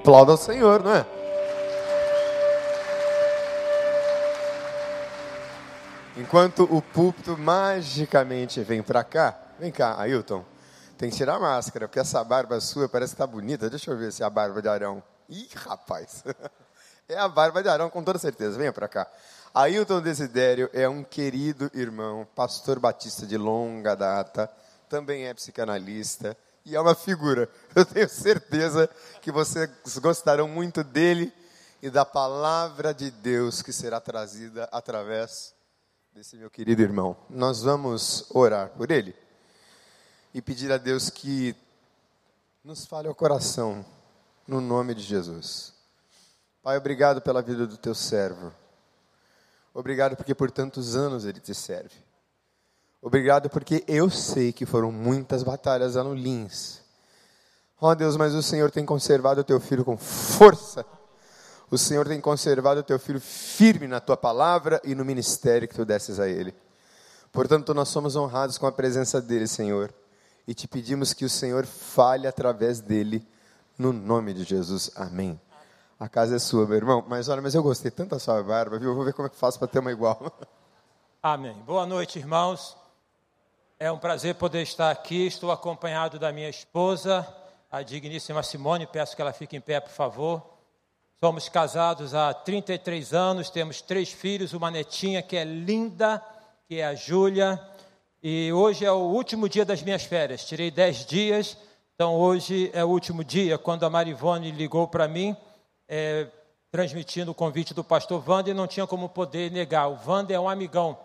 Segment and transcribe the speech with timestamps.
[0.00, 1.04] Aplauda o Senhor, não é?
[6.16, 10.42] Enquanto o púlpito magicamente vem para cá, vem cá, Ailton,
[10.96, 13.68] tem que tirar a máscara, porque essa barba sua parece que tá bonita.
[13.68, 15.02] Deixa eu ver se é a barba de Arão.
[15.28, 16.24] Ih, rapaz,
[17.06, 18.56] é a barba de Arão com toda certeza.
[18.56, 19.06] Venha para cá.
[19.54, 24.50] Ailton Desidério é um querido irmão, pastor batista de longa data,
[24.88, 27.48] também é psicanalista e é uma figura.
[27.74, 28.88] Eu tenho certeza
[29.20, 29.70] que vocês
[30.00, 31.32] gostarão muito dele
[31.82, 35.54] e da palavra de Deus que será trazida através
[36.12, 37.16] desse meu querido irmão.
[37.28, 39.14] Nós vamos orar por ele
[40.34, 41.56] e pedir a Deus que
[42.62, 43.84] nos fale ao coração,
[44.46, 45.72] no nome de Jesus.
[46.62, 48.52] Pai, obrigado pela vida do teu servo.
[49.72, 51.94] Obrigado porque por tantos anos ele te serve.
[53.02, 56.80] Obrigado porque eu sei que foram muitas batalhas lá no Lins.
[57.80, 60.84] Ó oh, Deus, mas o Senhor tem conservado o teu filho com força
[61.70, 65.74] o Senhor tem conservado o teu filho firme na tua palavra e no ministério que
[65.74, 66.52] tu desses a ele.
[67.32, 69.94] Portanto, nós somos honrados com a presença dele, Senhor,
[70.48, 73.24] e te pedimos que o Senhor fale através dele,
[73.78, 74.90] no nome de Jesus.
[74.96, 75.40] Amém.
[75.98, 77.04] A casa é sua, meu irmão.
[77.06, 78.90] Mas olha, mas eu gostei tanto da sua barba, viu?
[78.90, 80.32] Eu vou ver como é que faço para ter uma igual.
[81.22, 81.54] Amém.
[81.64, 82.79] Boa noite, irmãos.
[83.82, 85.26] É um prazer poder estar aqui.
[85.26, 87.26] Estou acompanhado da minha esposa,
[87.72, 88.86] a digníssima Simone.
[88.86, 90.42] Peço que ela fique em pé, por favor.
[91.18, 96.22] Somos casados há 33 anos, temos três filhos, uma netinha que é linda,
[96.68, 97.58] que é a Júlia.
[98.22, 100.44] E hoje é o último dia das minhas férias.
[100.44, 101.56] Tirei 10 dias,
[101.94, 103.56] então hoje é o último dia.
[103.56, 105.34] Quando a Marivone ligou para mim,
[105.88, 106.26] é,
[106.70, 109.88] transmitindo o convite do pastor Wander, não tinha como poder negar.
[109.88, 110.98] O Wander é um amigão.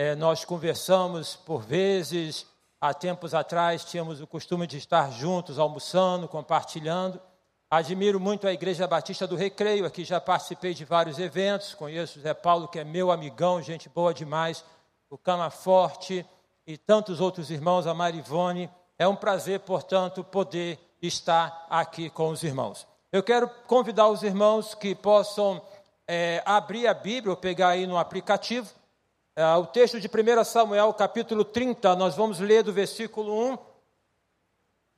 [0.00, 2.46] É, nós conversamos por vezes,
[2.80, 7.20] há tempos atrás tínhamos o costume de estar juntos, almoçando, compartilhando.
[7.68, 12.22] Admiro muito a Igreja Batista do Recreio, aqui já participei de vários eventos, conheço o
[12.22, 14.64] Zé Paulo, que é meu amigão, gente boa demais,
[15.10, 16.24] o Cama Forte
[16.64, 18.70] e tantos outros irmãos, a Marivone.
[18.96, 22.86] É um prazer, portanto, poder estar aqui com os irmãos.
[23.10, 25.60] Eu quero convidar os irmãos que possam
[26.06, 28.78] é, abrir a Bíblia ou pegar aí no aplicativo.
[29.38, 33.58] É, o texto de 1 Samuel, capítulo 30, nós vamos ler do versículo 1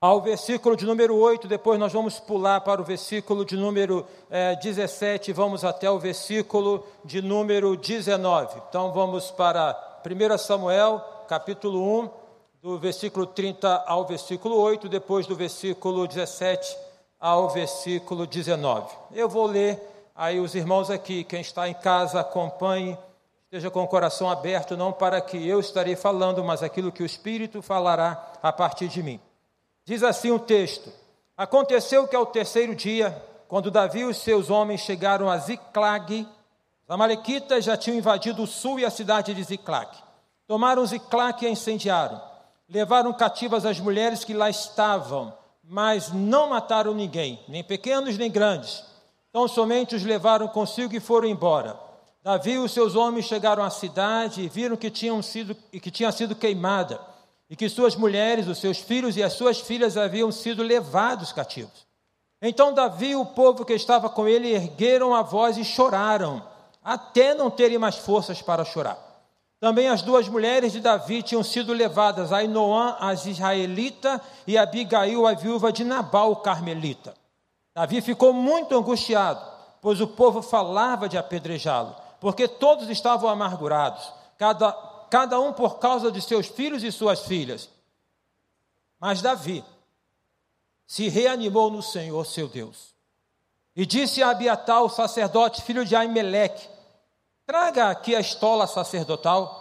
[0.00, 4.56] ao versículo de número 8, depois nós vamos pular para o versículo de número é,
[4.56, 8.62] 17, vamos até o versículo de número 19.
[8.66, 12.10] Então vamos para 1 Samuel, capítulo 1,
[12.62, 16.78] do versículo 30 ao versículo 8, depois do versículo 17
[17.20, 18.90] ao versículo 19.
[19.12, 19.78] Eu vou ler,
[20.16, 22.96] aí os irmãos aqui, quem está em casa, acompanhe,
[23.50, 27.06] esteja com o coração aberto, não para que eu estarei falando, mas aquilo que o
[27.06, 29.18] Espírito falará a partir de mim.
[29.84, 30.92] Diz assim o texto:
[31.36, 33.10] Aconteceu que ao terceiro dia,
[33.48, 36.28] quando Davi e os seus homens chegaram a Ziclag,
[36.84, 39.98] os amalequitas já tinham invadido o sul e a cidade de Ziclag.
[40.46, 42.22] Tomaram Ziclag e a incendiaram.
[42.68, 48.84] Levaram cativas as mulheres que lá estavam, mas não mataram ninguém, nem pequenos nem grandes.
[49.28, 51.89] Então somente os levaram consigo e foram embora.
[52.22, 56.12] Davi e os seus homens chegaram à cidade e viram que, tinham sido, que tinha
[56.12, 57.00] sido queimada
[57.48, 61.86] e que suas mulheres, os seus filhos e as suas filhas haviam sido levados cativos.
[62.42, 66.42] Então Davi e o povo que estava com ele ergueram a voz e choraram,
[66.82, 68.98] até não terem mais forças para chorar.
[69.58, 75.34] Também as duas mulheres de Davi tinham sido levadas, Ainoã, a israelita, e Abigail, a
[75.34, 77.12] viúva de Nabal, o carmelita.
[77.74, 79.40] Davi ficou muito angustiado,
[79.82, 84.72] pois o povo falava de apedrejá-lo, porque todos estavam amargurados, cada
[85.10, 87.68] cada um por causa de seus filhos e suas filhas.
[88.98, 89.64] Mas Davi
[90.86, 92.94] se reanimou no Senhor, seu Deus.
[93.74, 96.68] E disse a Abiatal, o sacerdote, filho de Aimeleque,
[97.44, 99.58] traga aqui a estola sacerdotal.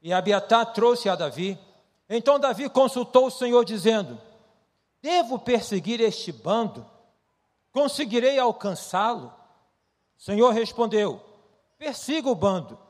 [0.00, 1.58] E Abiatar trouxe a Davi.
[2.08, 4.20] Então Davi consultou o Senhor, dizendo:
[5.02, 6.86] Devo perseguir este bando?
[7.72, 9.32] Conseguirei alcançá-lo?
[10.16, 11.20] O Senhor respondeu:
[11.78, 12.86] Persiga o bando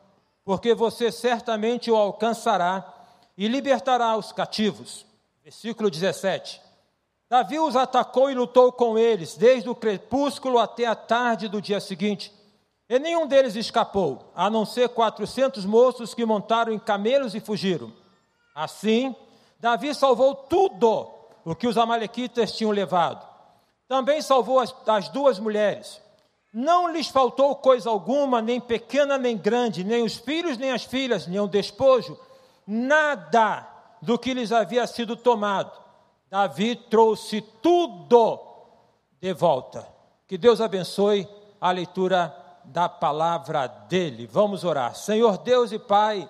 [0.46, 2.94] porque você certamente o alcançará
[3.36, 5.04] e libertará os cativos.
[5.42, 6.62] Versículo 17.
[7.28, 11.80] Davi os atacou e lutou com eles, desde o crepúsculo até a tarde do dia
[11.80, 12.32] seguinte.
[12.88, 17.92] E nenhum deles escapou, a não ser quatrocentos moços que montaram em camelos e fugiram.
[18.54, 19.16] Assim,
[19.58, 21.10] Davi salvou tudo
[21.44, 23.26] o que os amalequitas tinham levado.
[23.88, 26.00] Também salvou as, as duas mulheres,
[26.58, 31.26] não lhes faltou coisa alguma, nem pequena nem grande, nem os filhos nem as filhas,
[31.26, 32.18] nem o despojo,
[32.66, 33.68] nada
[34.00, 35.70] do que lhes havia sido tomado.
[36.30, 38.40] Davi trouxe tudo
[39.20, 39.86] de volta.
[40.26, 41.28] Que Deus abençoe
[41.60, 44.26] a leitura da palavra dele.
[44.26, 44.94] Vamos orar.
[44.94, 46.26] Senhor Deus e Pai,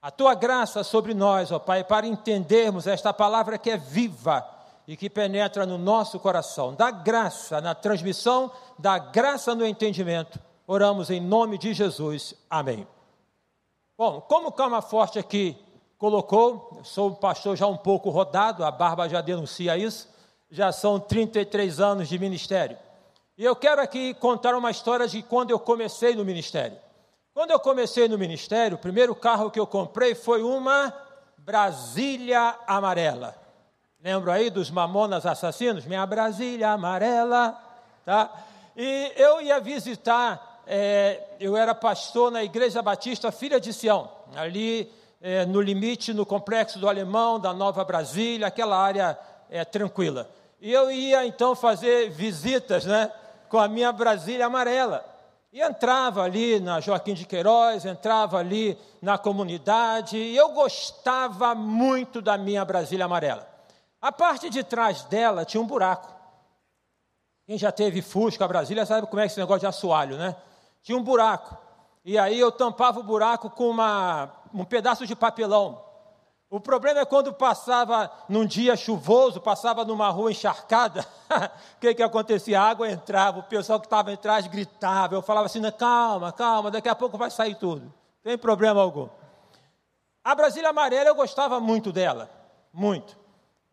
[0.00, 4.48] a tua graça sobre nós, ó Pai, para entendermos esta palavra que é viva
[4.86, 6.74] e que penetra no nosso coração.
[6.74, 10.40] Dá graça na transmissão, dá graça no entendimento.
[10.66, 12.34] Oramos em nome de Jesus.
[12.48, 12.86] Amém.
[13.96, 15.56] Bom, como o Calma Forte aqui
[15.98, 20.08] colocou, sou um pastor já um pouco rodado, a barba já denuncia isso,
[20.50, 22.76] já são 33 anos de ministério.
[23.38, 26.76] E eu quero aqui contar uma história de quando eu comecei no ministério.
[27.34, 30.92] Quando eu comecei no ministério, o primeiro carro que eu comprei foi uma
[31.38, 33.41] Brasília amarela.
[34.02, 35.86] Lembro aí dos mamonas assassinos?
[35.86, 37.56] Minha Brasília amarela,
[38.04, 38.32] tá?
[38.76, 44.92] E eu ia visitar, é, eu era pastor na Igreja Batista Filha de Sião, ali
[45.20, 49.16] é, no limite, no complexo do Alemão, da Nova Brasília, aquela área
[49.48, 50.28] é, tranquila.
[50.60, 53.08] E eu ia então fazer visitas, né?
[53.48, 55.04] com a minha Brasília amarela.
[55.52, 62.20] E entrava ali na Joaquim de Queiroz, entrava ali na comunidade, e eu gostava muito
[62.20, 63.51] da minha Brasília amarela.
[64.02, 66.12] A parte de trás dela tinha um buraco.
[67.46, 70.34] Quem já teve Fusca, Brasília, sabe como é esse negócio de assoalho, né?
[70.82, 71.56] Tinha um buraco.
[72.04, 75.84] E aí eu tampava o buraco com uma, um pedaço de papelão.
[76.50, 81.06] O problema é quando passava num dia chuvoso, passava numa rua encharcada,
[81.76, 82.60] o que, que acontecia?
[82.60, 86.90] A água entrava, o pessoal que estava atrás gritava, eu falava assim, calma, calma, daqui
[86.90, 89.08] a pouco vai sair tudo, não tem problema algum.
[90.22, 92.28] A Brasília Amarela eu gostava muito dela,
[92.70, 93.21] muito.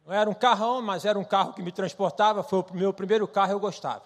[0.09, 3.27] Não era um carrão, mas era um carro que me transportava, foi o meu primeiro
[3.27, 4.01] carro, eu gostava.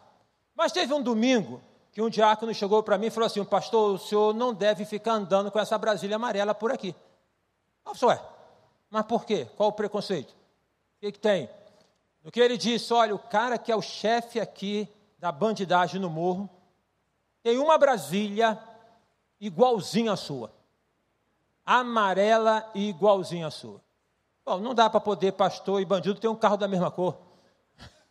[0.53, 1.61] Mas teve um domingo
[1.94, 5.13] que um diácono chegou para mim e falou assim, pastor, o senhor não deve ficar
[5.13, 6.94] andando com essa Brasília Amarela por aqui.
[7.85, 8.23] Eu falei, ué,
[8.89, 9.47] mas por quê?
[9.55, 10.31] Qual o preconceito?
[10.31, 10.35] O
[11.00, 11.50] que, que tem?
[12.21, 16.09] No que ele disse, olha, o cara que é o chefe aqui da bandidagem no
[16.09, 16.49] morro
[17.41, 18.59] tem uma Brasília
[19.39, 20.51] igualzinha à sua.
[21.65, 23.79] Amarela e igualzinha à sua.
[24.45, 27.16] Bom, não dá para poder pastor e bandido ter um carro da mesma cor.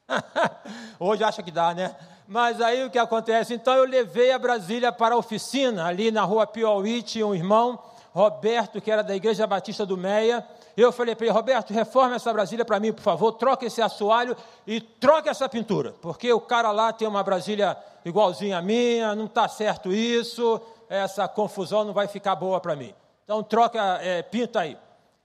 [0.98, 1.94] Hoje acha que dá, né?
[2.26, 3.52] Mas aí o que acontece?
[3.52, 7.78] Então eu levei a Brasília para a oficina, ali na rua Piauí, tinha um irmão,
[8.12, 12.32] Roberto, que era da Igreja Batista do Meia, eu falei para ele, Roberto, reforma essa
[12.32, 14.34] Brasília para mim, por favor, troca esse assoalho
[14.66, 19.26] e troca essa pintura, porque o cara lá tem uma Brasília igualzinha à minha, não
[19.26, 22.94] está certo isso, essa confusão não vai ficar boa para mim.
[23.24, 24.78] Então troca, é, pinta aí.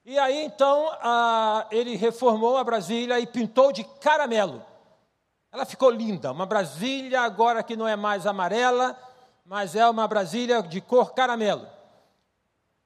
[0.08, 4.66] E aí então a, ele reformou a Brasília e pintou de caramelo.
[5.52, 8.98] Ela ficou linda, uma Brasília agora que não é mais amarela,
[9.44, 11.68] mas é uma Brasília de cor caramelo.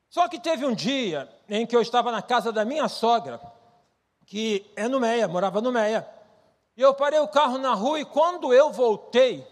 [0.10, 3.40] Só que teve um dia em que eu estava na casa da minha sogra,
[4.26, 6.08] que é no Meia, morava no Meia.
[6.76, 9.48] E eu parei o carro na rua e quando eu voltei,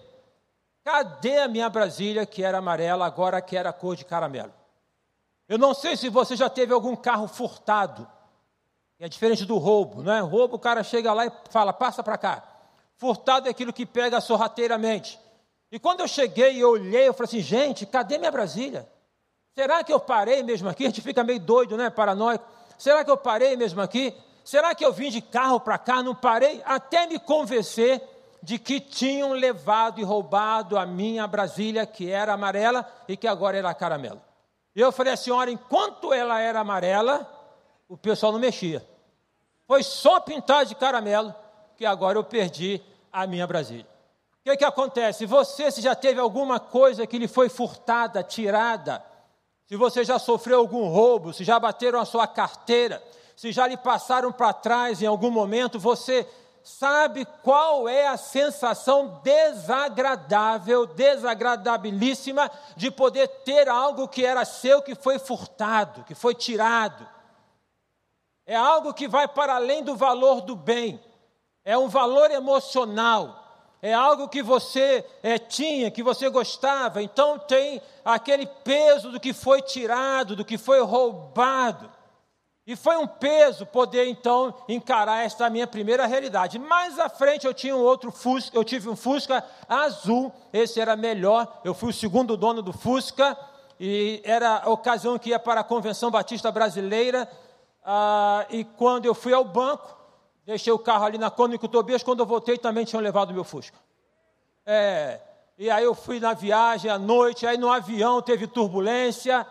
[0.83, 4.58] cadê a minha Brasília, que era amarela, agora que era cor de caramelo?
[5.49, 8.07] Eu não sei se você já teve algum carro furtado.
[8.99, 10.19] É diferente do roubo, não é?
[10.19, 12.43] Roubo, o cara chega lá e fala, passa para cá.
[12.97, 15.19] Furtado é aquilo que pega sorrateiramente.
[15.71, 18.87] E quando eu cheguei e olhei, eu falei assim, gente, cadê minha Brasília?
[19.55, 20.83] Será que eu parei mesmo aqui?
[20.83, 21.89] A gente fica meio doido, né?
[21.89, 22.45] Paranoico.
[22.77, 24.13] Será que eu parei mesmo aqui?
[24.43, 26.03] Será que eu vim de carro para cá?
[26.03, 26.61] Não parei?
[26.63, 28.01] Até me convencer
[28.41, 33.57] de que tinham levado e roubado a minha Brasília, que era amarela e que agora
[33.57, 34.28] era caramelo.
[34.81, 37.29] Eu falei assim: olha, enquanto ela era amarela,
[37.87, 38.87] o pessoal não mexia.
[39.67, 41.33] Foi só pintar de caramelo
[41.77, 42.81] que agora eu perdi
[43.11, 43.87] a minha Brasília.
[44.39, 45.25] O que, que acontece?
[45.25, 49.03] Você, se já teve alguma coisa que lhe foi furtada, tirada,
[49.67, 53.03] se você já sofreu algum roubo, se já bateram a sua carteira,
[53.35, 56.27] se já lhe passaram para trás em algum momento, você
[56.63, 64.95] sabe qual é a sensação desagradável, desagradabilíssima de poder ter algo que era seu que
[64.95, 67.07] foi furtado, que foi tirado.
[68.45, 70.99] É algo que vai para além do valor do bem,
[71.63, 73.39] é um valor emocional
[73.81, 79.31] é algo que você é, tinha, que você gostava, então tem aquele peso do que
[79.31, 81.89] foi tirado, do que foi roubado.
[82.69, 86.59] E foi um peso poder então encarar esta minha primeira realidade.
[86.59, 90.95] Mais à frente eu tinha um outro Fusca, eu tive um Fusca azul, esse era
[90.95, 91.61] melhor.
[91.63, 93.35] Eu fui o segundo dono do Fusca
[93.79, 97.27] e era a ocasião que ia para a Convenção Batista Brasileira.
[97.83, 99.97] Ah, e quando eu fui ao banco,
[100.49, 103.43] Deixei o carro ali na Cônico Tobias, quando eu voltei também tinham levado o meu
[103.43, 103.77] Fusca.
[104.65, 105.19] É,
[105.59, 109.45] e aí eu fui na viagem à noite, aí no avião teve turbulência,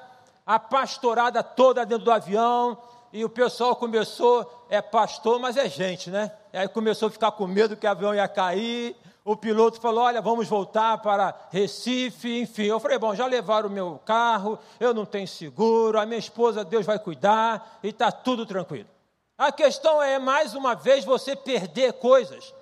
[0.45, 2.77] a pastorada toda dentro do avião,
[3.13, 6.33] e o pessoal começou, é pastor, mas é gente, né?
[6.53, 8.97] Aí começou a ficar com medo que o avião ia cair,
[9.29, 12.65] o piloto falou: Olha, vamos voltar para Recife, enfim.
[12.65, 16.65] Eu falei: Bom, já levaram o meu carro, eu não tenho seguro, a minha esposa,
[16.65, 18.89] Deus vai cuidar e está tudo tranquilo.
[19.37, 22.55] A questão é, mais uma vez, você perder coisas.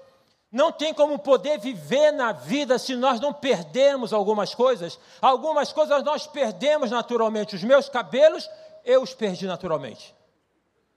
[0.51, 4.99] Não tem como poder viver na vida se nós não perdermos algumas coisas.
[5.23, 7.55] Algumas coisas nós perdemos naturalmente.
[7.55, 8.51] Os meus cabelos,
[8.85, 10.16] eu os perdi naturalmente.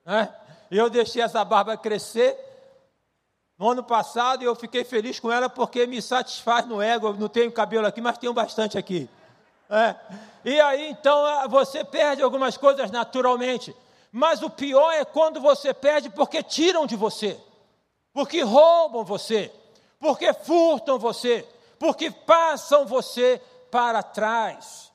[0.10, 0.28] É?
[0.72, 2.38] Eu deixei essa barba crescer
[3.60, 7.08] no ano passado eu fiquei feliz com ela porque me satisfaz no ego.
[7.08, 9.10] Eu não tenho cabelo aqui, mas tenho bastante aqui.
[9.70, 9.96] É.
[10.46, 13.76] E aí então você perde algumas coisas naturalmente.
[14.14, 17.38] Mas o pior é quando você perde porque tiram de você,
[18.14, 19.52] porque roubam você,
[20.00, 21.46] porque furtam você,
[21.78, 24.90] porque passam você para trás.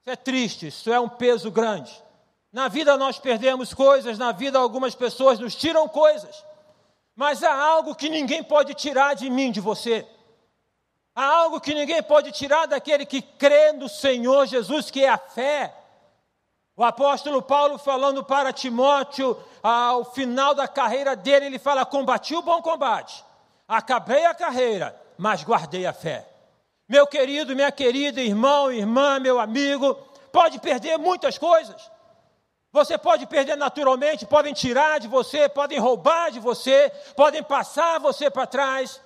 [0.00, 1.92] Isso é triste, isso é um peso grande.
[2.56, 6.42] Na vida nós perdemos coisas, na vida algumas pessoas nos tiram coisas.
[7.14, 10.08] Mas há algo que ninguém pode tirar de mim, de você.
[11.14, 15.18] Há algo que ninguém pode tirar daquele que crê no Senhor Jesus, que é a
[15.18, 15.76] fé.
[16.74, 22.40] O apóstolo Paulo, falando para Timóteo, ao final da carreira dele, ele fala: Combati o
[22.40, 23.22] bom combate,
[23.68, 26.26] acabei a carreira, mas guardei a fé.
[26.88, 29.92] Meu querido, minha querida, irmão, irmã, meu amigo,
[30.32, 31.94] pode perder muitas coisas,
[32.76, 38.28] você pode perder naturalmente, podem tirar de você, podem roubar de você, podem passar você
[38.28, 39.00] para trás,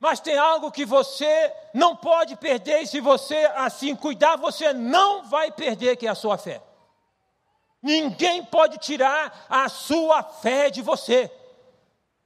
[0.00, 5.24] mas tem algo que você não pode perder, e se você assim cuidar, você não
[5.24, 6.62] vai perder, que é a sua fé.
[7.82, 11.30] Ninguém pode tirar a sua fé de você.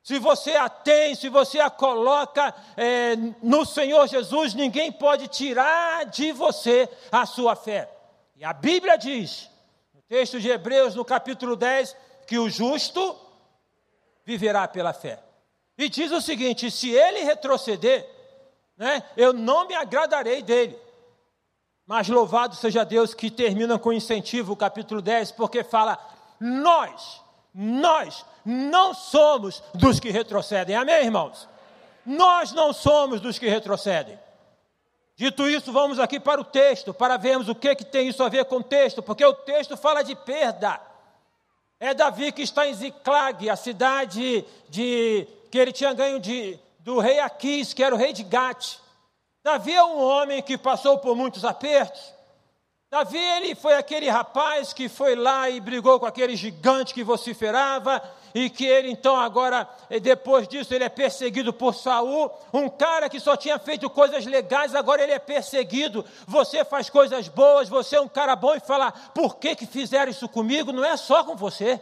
[0.04, 6.04] Se você a tem, se você a coloca é, no Senhor Jesus, ninguém pode tirar
[6.06, 7.90] de você a sua fé.
[8.36, 9.50] E a Bíblia diz
[10.08, 11.96] Texto de Hebreus, no capítulo 10,
[12.26, 13.16] que o justo
[14.24, 15.22] viverá pela fé.
[15.76, 18.08] E diz o seguinte: se ele retroceder,
[18.76, 20.78] né, eu não me agradarei dele.
[21.86, 25.98] Mas louvado seja Deus que termina com incentivo o capítulo 10, porque fala:
[26.40, 27.22] nós,
[27.54, 30.76] nós não somos dos que retrocedem.
[30.76, 31.48] Amém, irmãos?
[32.04, 34.18] Nós não somos dos que retrocedem.
[35.16, 38.28] Dito isso, vamos aqui para o texto, para vermos o que, que tem isso a
[38.28, 40.78] ver com o texto, porque o texto fala de perda.
[41.80, 46.98] É Davi que está em Ziclag, a cidade de, que ele tinha ganho de, do
[46.98, 48.76] rei Aquis, que era o rei de Gate.
[49.42, 52.14] Davi é um homem que passou por muitos apertos,
[52.88, 58.00] Davi, ele foi aquele rapaz que foi lá e brigou com aquele gigante que vociferava,
[58.38, 63.08] e que ele então agora, eh, depois disso, ele é perseguido por Saul, um cara
[63.08, 66.04] que só tinha feito coisas legais, agora ele é perseguido.
[66.26, 70.10] Você faz coisas boas, você é um cara bom e fala: "Por que que fizeram
[70.10, 71.80] isso comigo?" Não é só com você.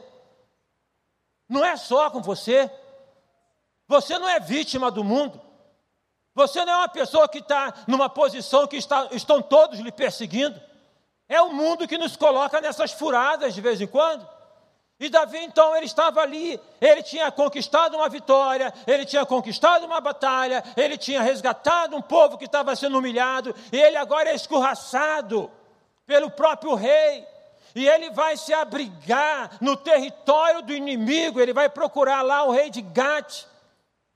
[1.48, 2.70] Não é só com você.
[3.88, 5.40] Você não é vítima do mundo.
[6.36, 10.62] Você não é uma pessoa que está numa posição que está, estão todos lhe perseguindo.
[11.28, 14.33] É o mundo que nos coloca nessas furadas de vez em quando.
[14.98, 20.00] E Davi, então, ele estava ali, ele tinha conquistado uma vitória, ele tinha conquistado uma
[20.00, 25.50] batalha, ele tinha resgatado um povo que estava sendo humilhado, e ele agora é escorraçado
[26.06, 27.26] pelo próprio rei.
[27.74, 32.70] E ele vai se abrigar no território do inimigo, ele vai procurar lá o rei
[32.70, 33.46] de Gate,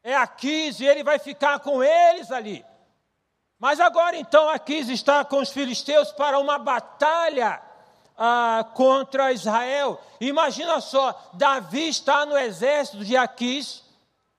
[0.04, 2.64] é Aquis, e ele vai ficar com eles ali.
[3.58, 7.60] Mas agora então Aquis está com os filisteus para uma batalha
[8.18, 10.00] ah, contra Israel.
[10.20, 13.84] Imagina só, Davi está no exército de Aquis,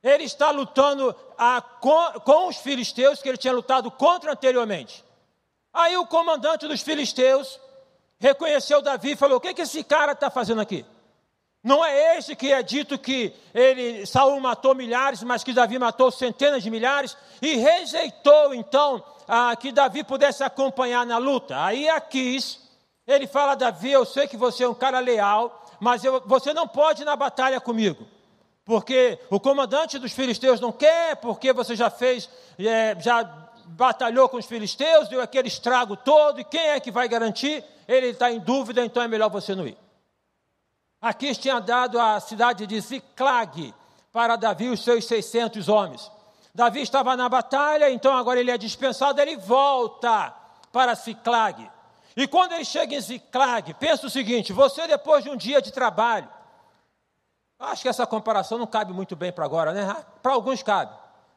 [0.04, 5.04] ele está lutando ah, com, com os filisteus que ele tinha lutado contra anteriormente.
[5.74, 7.60] Aí o comandante dos filisteus
[8.20, 10.86] reconheceu Davi e falou: O que, que esse cara está fazendo aqui?
[11.64, 16.10] Não é este que é dito que ele, Saul matou milhares, mas que Davi matou
[16.10, 21.62] centenas de milhares, e rejeitou então a, que Davi pudesse acompanhar na luta.
[21.62, 22.62] Aí Aquis,
[23.10, 26.68] ele fala: Davi, eu sei que você é um cara leal, mas eu, você não
[26.68, 28.08] pode ir na batalha comigo,
[28.64, 33.24] porque o comandante dos filisteus não quer, porque você já fez, é, já
[33.66, 37.64] batalhou com os filisteus, deu aquele estrago todo, e quem é que vai garantir?
[37.88, 39.78] Ele está em dúvida, então é melhor você não ir.
[41.02, 43.74] Aquis tinha dado a cidade de Ziclag
[44.12, 46.12] para Davi os seus 600 homens.
[46.54, 50.34] Davi estava na batalha, então agora ele é dispensado, ele volta
[50.72, 51.70] para Ziclag.
[52.16, 55.72] E quando ele chega em Ziclag, pensa o seguinte: você depois de um dia de
[55.72, 56.30] trabalho,
[57.60, 60.06] acho que essa comparação não cabe muito bem para agora, né?
[60.22, 60.94] Para alguns cabe,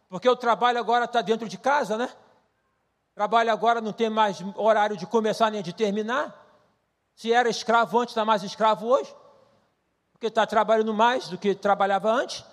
[0.09, 2.09] porque o trabalho agora está dentro de casa, né?
[3.15, 6.41] Trabalho agora não tem mais horário de começar nem de terminar.
[7.15, 9.15] Se era escravo antes, está mais escravo hoje
[10.23, 12.45] porque está trabalhando mais do que trabalhava antes.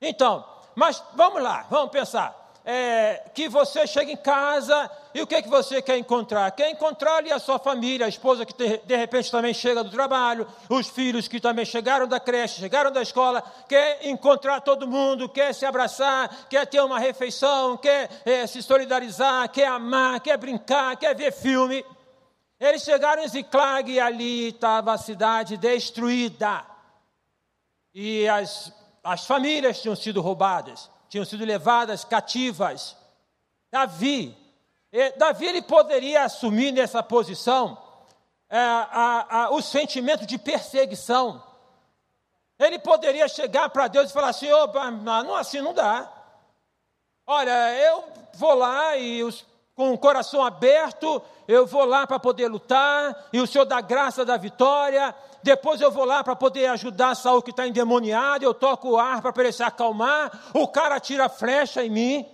[0.00, 2.41] Então, mas vamos lá, vamos pensar.
[2.64, 6.50] É, que você chega em casa e o que, é que você quer encontrar?
[6.52, 9.90] Quer encontrar ali a sua família, a esposa que de, de repente também chega do
[9.90, 15.28] trabalho, os filhos que também chegaram da creche, chegaram da escola, quer encontrar todo mundo,
[15.28, 20.96] quer se abraçar, quer ter uma refeição, quer é, se solidarizar, quer amar, quer brincar,
[20.96, 21.84] quer ver filme.
[22.60, 26.64] Eles chegaram em Ziclag e ali estava a cidade destruída.
[27.92, 32.96] E as, as famílias tinham sido roubadas tinham sido levadas cativas.
[33.70, 34.34] Davi,
[35.18, 37.76] Davi ele poderia assumir nessa posição
[38.48, 41.44] é, a, a, o sentimento de perseguição.
[42.58, 46.10] Ele poderia chegar para Deus e falar assim: opa, não, assim não dá.
[47.26, 52.48] Olha, eu vou lá e os, com o coração aberto, eu vou lá para poder
[52.48, 57.14] lutar, e o Senhor dá graça da vitória, depois eu vou lá para poder ajudar
[57.14, 61.28] Saul que está endemoniado, eu toco o ar para ele se acalmar, o cara tira
[61.28, 62.28] flecha em mim.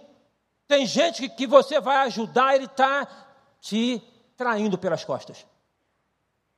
[0.67, 3.07] Tem gente que, que você vai ajudar, ele está
[3.61, 4.03] te
[4.37, 5.47] traindo pelas costas.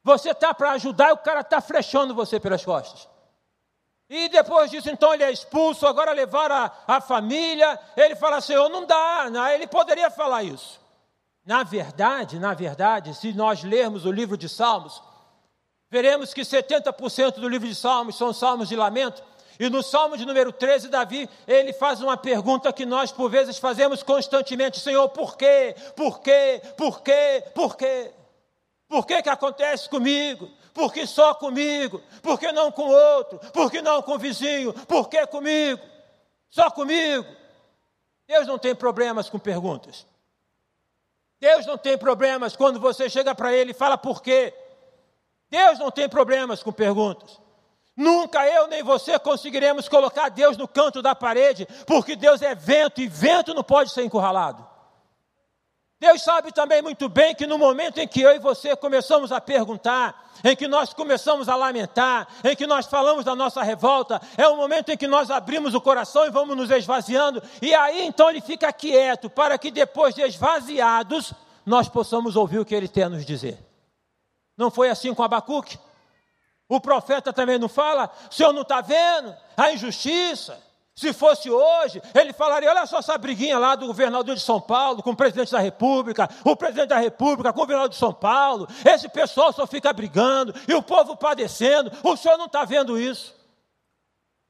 [0.03, 3.07] Você está para ajudar e o cara está flechando você pelas costas.
[4.13, 7.79] E depois disso, então, ele é expulso, agora levar a, a família.
[7.97, 9.31] Ele fala, Senhor, não dá.
[9.31, 9.47] Não.
[9.47, 10.81] Ele poderia falar isso.
[11.47, 15.01] Na verdade, na verdade, se nós lermos o livro de Salmos,
[15.89, 19.23] veremos que 70% do livro de Salmos são salmos de lamento.
[19.61, 23.59] E no Salmo de número 13, Davi, ele faz uma pergunta que nós por vezes
[23.59, 25.77] fazemos constantemente: Senhor, por quê?
[25.95, 26.61] Por quê?
[26.77, 27.45] Por quê?
[27.55, 28.11] Por quê?
[28.91, 30.51] Por que que acontece comigo?
[30.75, 32.03] Por que só comigo?
[32.21, 33.39] Por que não com outro?
[33.53, 34.73] Por que não com o vizinho?
[34.73, 35.81] Por que comigo?
[36.51, 37.25] Só comigo?
[38.27, 40.05] Deus não tem problemas com perguntas.
[41.39, 44.53] Deus não tem problemas quando você chega para Ele e fala por quê.
[45.49, 47.41] Deus não tem problemas com perguntas.
[47.97, 53.01] Nunca eu nem você conseguiremos colocar Deus no canto da parede, porque Deus é vento
[53.01, 54.69] e vento não pode ser encurralado.
[56.01, 59.39] Deus sabe também muito bem que no momento em que eu e você começamos a
[59.39, 64.49] perguntar, em que nós começamos a lamentar, em que nós falamos da nossa revolta, é
[64.49, 68.31] o momento em que nós abrimos o coração e vamos nos esvaziando, e aí então
[68.31, 71.35] ele fica quieto, para que depois de esvaziados,
[71.67, 73.59] nós possamos ouvir o que ele tem a nos dizer.
[74.57, 75.79] Não foi assim com Abacuque?
[76.67, 80.59] O profeta também não fala, o senhor não está vendo a injustiça?
[81.01, 85.03] Se fosse hoje, ele falaria: olha só essa briguinha lá do governador de São Paulo
[85.03, 88.69] com o presidente da República, o presidente da República com o governador de São Paulo.
[88.85, 91.91] Esse pessoal só fica brigando e o povo padecendo.
[92.05, 93.35] O senhor não está vendo isso.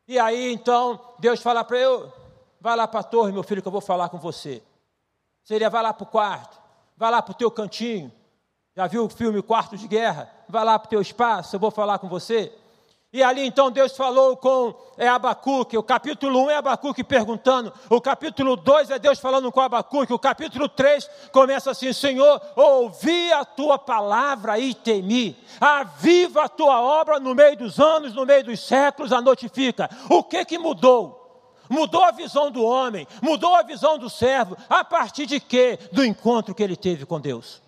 [0.08, 2.12] E aí então Deus fala para eu:
[2.60, 4.60] vai lá para a torre, meu filho, que eu vou falar com você.
[5.44, 6.60] Seria: vai lá para o quarto,
[6.96, 8.10] vai lá para o teu cantinho,
[8.74, 10.28] já viu o filme Quarto de Guerra?
[10.48, 12.52] Vai lá para o teu espaço, eu vou falar com você.
[13.12, 18.00] E ali então Deus falou com é, Abacuque, o capítulo 1 é Abacuque perguntando, o
[18.00, 23.44] capítulo 2 é Deus falando com Abacuque, o capítulo 3 começa assim, Senhor, ouvi a
[23.44, 28.60] tua palavra e temi, aviva a tua obra no meio dos anos, no meio dos
[28.60, 29.90] séculos, a notifica.
[30.08, 31.18] O que que mudou?
[31.68, 35.80] Mudou a visão do homem, mudou a visão do servo, a partir de quê?
[35.90, 37.60] Do encontro que ele teve com Deus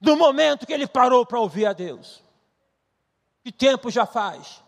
[0.00, 2.22] do momento que ele parou para ouvir a Deus.
[3.46, 4.60] Que tempo já faz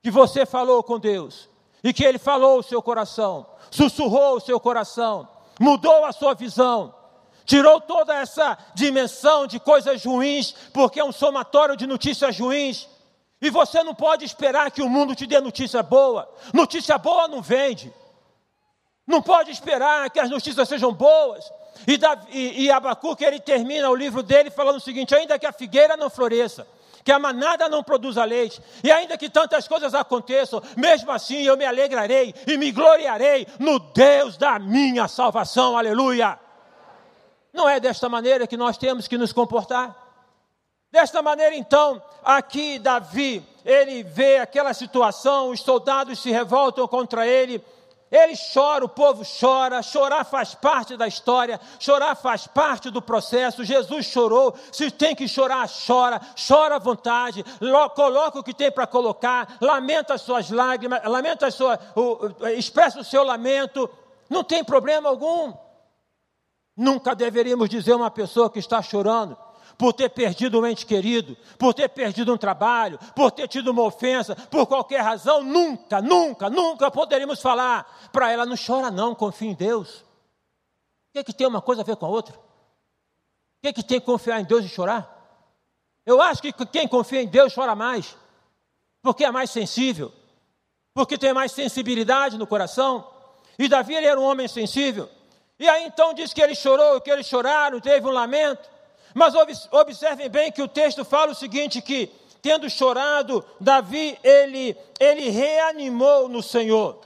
[0.00, 1.48] que você falou com Deus
[1.82, 6.94] e que ele falou o seu coração, sussurrou o seu coração, mudou a sua visão,
[7.44, 12.88] tirou toda essa dimensão de coisas ruins, porque é um somatório de notícias ruins.
[13.42, 16.32] E você não pode esperar que o mundo te dê notícia boa.
[16.54, 17.92] Notícia boa não vende.
[19.08, 21.52] Não pode esperar que as notícias sejam boas.
[21.84, 25.46] E, Davi, e, e Abacuque, ele termina o livro dele falando o seguinte: ainda que
[25.46, 26.64] a figueira não floresça,
[27.10, 31.56] que a manada não produza leite, e ainda que tantas coisas aconteçam, mesmo assim eu
[31.56, 36.38] me alegrarei e me gloriarei no Deus da minha salvação, aleluia.
[37.52, 39.92] Não é desta maneira que nós temos que nos comportar?
[40.92, 47.60] Desta maneira, então, aqui Davi, ele vê aquela situação, os soldados se revoltam contra ele,
[48.10, 53.64] ele chora, o povo chora, chorar faz parte da história, chorar faz parte do processo.
[53.64, 57.44] Jesus chorou, se tem que chorar, chora, chora à vontade,
[57.94, 62.98] coloca o que tem para colocar, lamenta as suas lágrimas, lamenta a sua, o, expressa
[62.98, 63.88] o seu lamento,
[64.28, 65.52] não tem problema algum.
[66.76, 69.36] Nunca deveríamos dizer a uma pessoa que está chorando,
[69.80, 73.80] por ter perdido um ente querido, por ter perdido um trabalho, por ter tido uma
[73.80, 79.50] ofensa, por qualquer razão, nunca, nunca, nunca poderíamos falar para ela: não chora, não, confia
[79.50, 80.00] em Deus.
[80.00, 82.34] O que, é que tem uma coisa a ver com a outra?
[82.36, 85.16] O que, é que tem que confiar em Deus e chorar?
[86.04, 88.14] Eu acho que quem confia em Deus chora mais,
[89.00, 90.12] porque é mais sensível,
[90.92, 93.10] porque tem mais sensibilidade no coração.
[93.58, 95.08] E Davi ele era um homem sensível.
[95.58, 98.79] E aí então diz que ele chorou, que eles choraram, teve um lamento.
[99.14, 99.34] Mas
[99.70, 106.28] observem bem que o texto fala o seguinte: que tendo chorado, Davi ele, ele reanimou
[106.28, 107.00] no Senhor,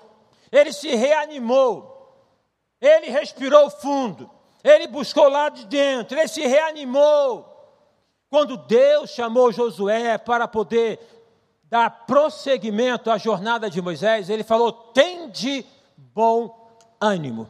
[0.50, 2.14] ele se reanimou,
[2.80, 4.30] ele respirou fundo,
[4.62, 7.50] ele buscou lá de dentro, ele se reanimou.
[8.30, 10.98] Quando Deus chamou Josué para poder
[11.64, 15.64] dar prosseguimento à jornada de Moisés, ele falou: tende
[15.96, 17.48] bom ânimo.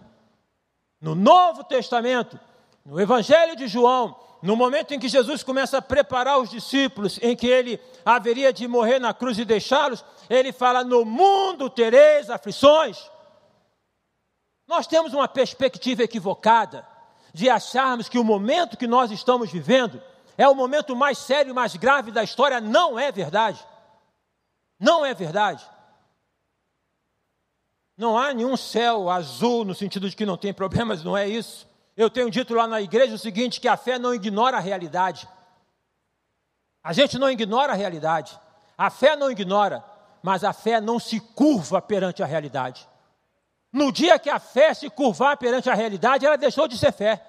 [1.01, 2.39] No Novo Testamento,
[2.85, 7.35] no Evangelho de João, no momento em que Jesus começa a preparar os discípulos, em
[7.35, 13.11] que ele haveria de morrer na cruz e deixá-los, ele fala: No mundo tereis aflições.
[14.69, 16.87] Nós temos uma perspectiva equivocada
[17.33, 20.03] de acharmos que o momento que nós estamos vivendo
[20.37, 22.61] é o momento mais sério e mais grave da história.
[22.61, 23.67] Não é verdade.
[24.79, 25.65] Não é verdade.
[27.97, 31.67] Não há nenhum céu azul no sentido de que não tem problemas, não é isso.
[31.97, 35.29] Eu tenho dito lá na igreja o seguinte: que a fé não ignora a realidade.
[36.83, 38.39] A gente não ignora a realidade.
[38.77, 39.85] A fé não ignora,
[40.23, 42.89] mas a fé não se curva perante a realidade.
[43.73, 47.23] No dia que a fé se curvar perante a realidade, ela deixou de ser fé.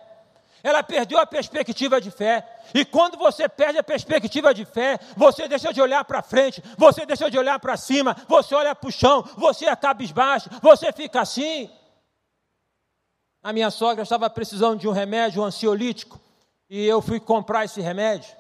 [0.64, 2.44] Ela perdeu a perspectiva de fé.
[2.74, 7.06] E quando você perde a perspectiva de fé, você deixa de olhar para frente, você
[7.06, 11.22] deixa de olhar para cima, você olha para o chão, você é cabisbaixo, você fica
[11.22, 11.70] assim.
[13.46, 16.20] A minha sogra estava precisando de um remédio, um ansiolítico,
[16.68, 18.36] e eu fui comprar esse remédio.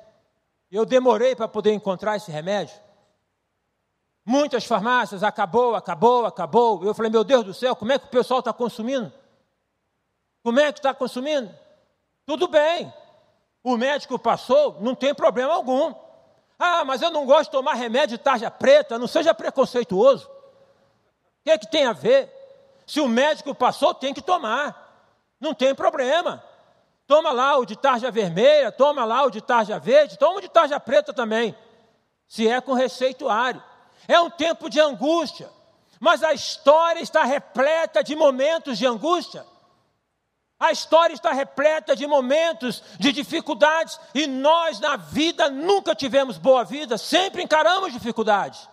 [0.71, 2.75] Eu demorei para poder encontrar esse remédio.
[4.25, 6.83] Muitas farmácias, acabou, acabou, acabou.
[6.83, 9.13] Eu falei, meu Deus do céu, como é que o pessoal está consumindo?
[10.41, 11.53] Como é que está consumindo?
[12.25, 12.91] Tudo bem.
[13.63, 15.93] O médico passou, não tem problema algum.
[16.57, 20.25] Ah, mas eu não gosto de tomar remédio de tarja preta, não seja preconceituoso.
[20.25, 22.27] O que é que tem a ver?
[22.87, 24.83] Se o médico passou, tem que tomar.
[25.39, 26.43] Não tem problema.
[27.07, 30.49] Toma lá o de tarja vermelha, toma lá o de tarja verde, toma o de
[30.49, 31.55] tarja preta também.
[32.27, 33.61] Se é com receituário.
[34.07, 35.49] É um tempo de angústia.
[35.99, 39.45] Mas a história está repleta de momentos de angústia.
[40.59, 46.63] A história está repleta de momentos de dificuldades e nós na vida nunca tivemos boa
[46.63, 48.67] vida, sempre encaramos dificuldades.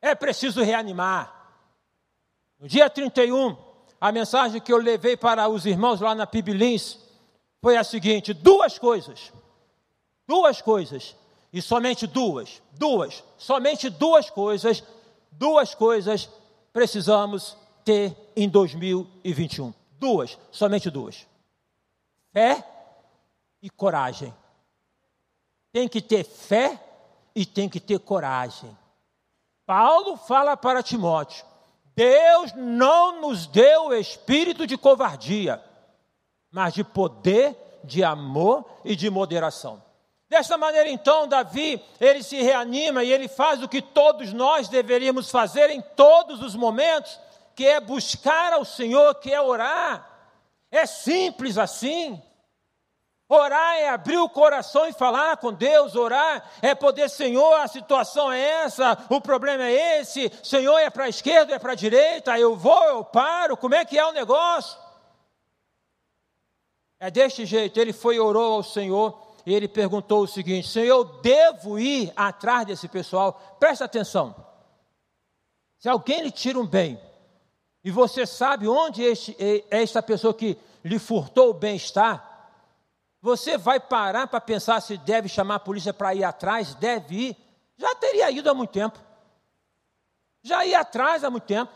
[0.00, 1.34] É preciso reanimar.
[2.58, 3.56] No dia 31,
[4.00, 6.98] a mensagem que eu levei para os irmãos lá na Pibilins
[7.60, 9.32] foi a seguinte: duas coisas.
[10.26, 11.16] Duas coisas.
[11.52, 12.62] E somente duas.
[12.72, 13.24] Duas.
[13.36, 14.84] Somente duas coisas.
[15.32, 16.28] Duas coisas
[16.72, 19.72] precisamos ter em 2021.
[19.98, 20.38] Duas.
[20.52, 21.26] Somente duas.
[22.32, 22.64] Fé
[23.62, 24.34] e coragem.
[25.72, 26.80] Tem que ter fé
[27.34, 28.76] e tem que ter coragem.
[29.66, 31.44] Paulo fala para Timóteo:
[31.98, 35.60] Deus não nos deu o espírito de covardia,
[36.48, 39.82] mas de poder, de amor e de moderação.
[40.28, 45.28] Desta maneira, então, Davi, ele se reanima e ele faz o que todos nós deveríamos
[45.28, 47.18] fazer em todos os momentos,
[47.56, 50.08] que é buscar ao Senhor, que é orar.
[50.70, 52.22] É simples assim.
[53.28, 58.32] Orar é abrir o coração e falar com Deus, orar é poder, Senhor, a situação
[58.32, 62.38] é essa, o problema é esse, Senhor, é para a esquerda, é para a direita,
[62.38, 64.78] eu vou, eu paro, como é que é o negócio?
[66.98, 70.86] É deste jeito, ele foi e orou ao Senhor, e ele perguntou o seguinte: Senhor,
[70.86, 73.56] eu devo ir atrás desse pessoal?
[73.60, 74.34] Presta atenção.
[75.78, 77.00] Se alguém lhe tira um bem,
[77.84, 79.36] e você sabe onde este,
[79.70, 82.27] esta pessoa que lhe furtou o bem está,
[83.20, 86.74] você vai parar para pensar se deve chamar a polícia para ir atrás?
[86.74, 87.36] Deve ir.
[87.76, 88.98] Já teria ido há muito tempo.
[90.42, 91.72] Já ia atrás há muito tempo.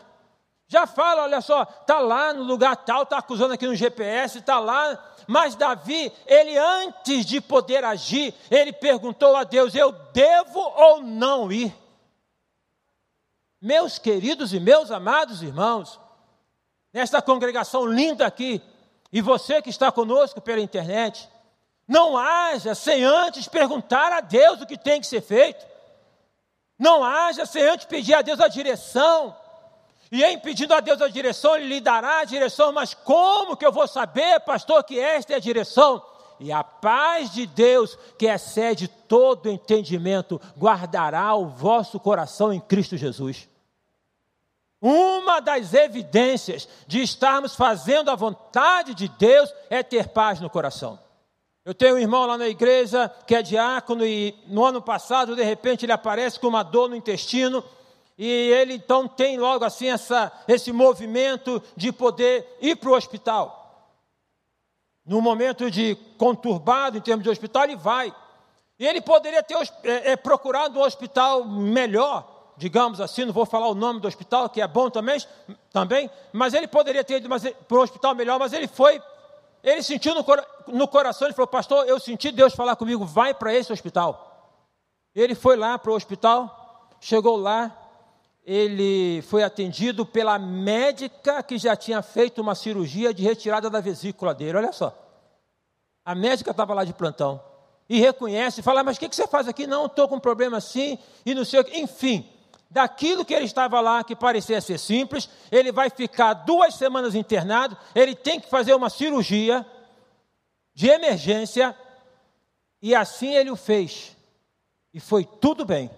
[0.67, 4.59] Já fala, olha só, está lá no lugar tal, está acusando aqui no GPS, está
[4.59, 4.97] lá.
[5.27, 11.51] Mas Davi, ele antes de poder agir, ele perguntou a Deus: eu devo ou não
[11.51, 11.75] ir?
[13.61, 15.99] Meus queridos e meus amados irmãos,
[16.91, 18.61] nesta congregação linda aqui,
[19.11, 21.29] e você que está conosco pela internet,
[21.87, 25.65] não haja sem antes perguntar a Deus o que tem que ser feito.
[26.79, 29.35] Não haja sem antes pedir a Deus a direção.
[30.11, 32.71] E em pedindo a Deus a direção, Ele lhe dará a direção.
[32.71, 36.03] Mas como que eu vou saber, pastor, que esta é a direção?
[36.39, 42.97] E a paz de Deus, que excede todo entendimento, guardará o vosso coração em Cristo
[42.97, 43.47] Jesus.
[44.81, 50.99] Uma das evidências de estarmos fazendo a vontade de Deus é ter paz no coração.
[51.65, 55.43] Eu tenho um irmão lá na igreja que é diácono e no ano passado, de
[55.43, 57.63] repente, ele aparece com uma dor no intestino
[58.17, 63.61] E ele então tem logo assim essa, esse movimento de poder ir para o hospital.
[65.05, 68.13] No momento de conturbado em termos de hospital, ele vai.
[68.77, 73.67] E ele poderia ter é, é, procurado um hospital melhor, digamos assim, não vou falar
[73.67, 75.19] o nome do hospital, que é bom também,
[75.71, 77.29] também mas ele poderia ter ido
[77.67, 79.01] para um hospital melhor, mas ele foi,
[79.63, 80.25] ele sentiu no,
[80.67, 84.29] no coração, ele falou, pastor, eu senti Deus falar comigo, vai para esse hospital.
[85.15, 87.75] Ele foi lá para o hospital, chegou lá,
[88.45, 94.33] ele foi atendido pela médica que já tinha feito uma cirurgia de retirada da vesícula
[94.33, 94.57] dele.
[94.57, 94.93] Olha só.
[96.03, 97.41] A médica estava lá de plantão.
[97.87, 99.65] E reconhece, fala, mas o que, que você faz aqui?
[99.65, 101.77] Não, estou com um problema assim, e não sei o que.
[101.79, 102.29] Enfim,
[102.73, 107.77] daquilo que ele estava lá, que parecia ser simples, ele vai ficar duas semanas internado,
[107.93, 109.63] ele tem que fazer uma cirurgia
[110.73, 111.77] de emergência,
[112.81, 114.17] e assim ele o fez.
[114.91, 115.91] E foi tudo bem,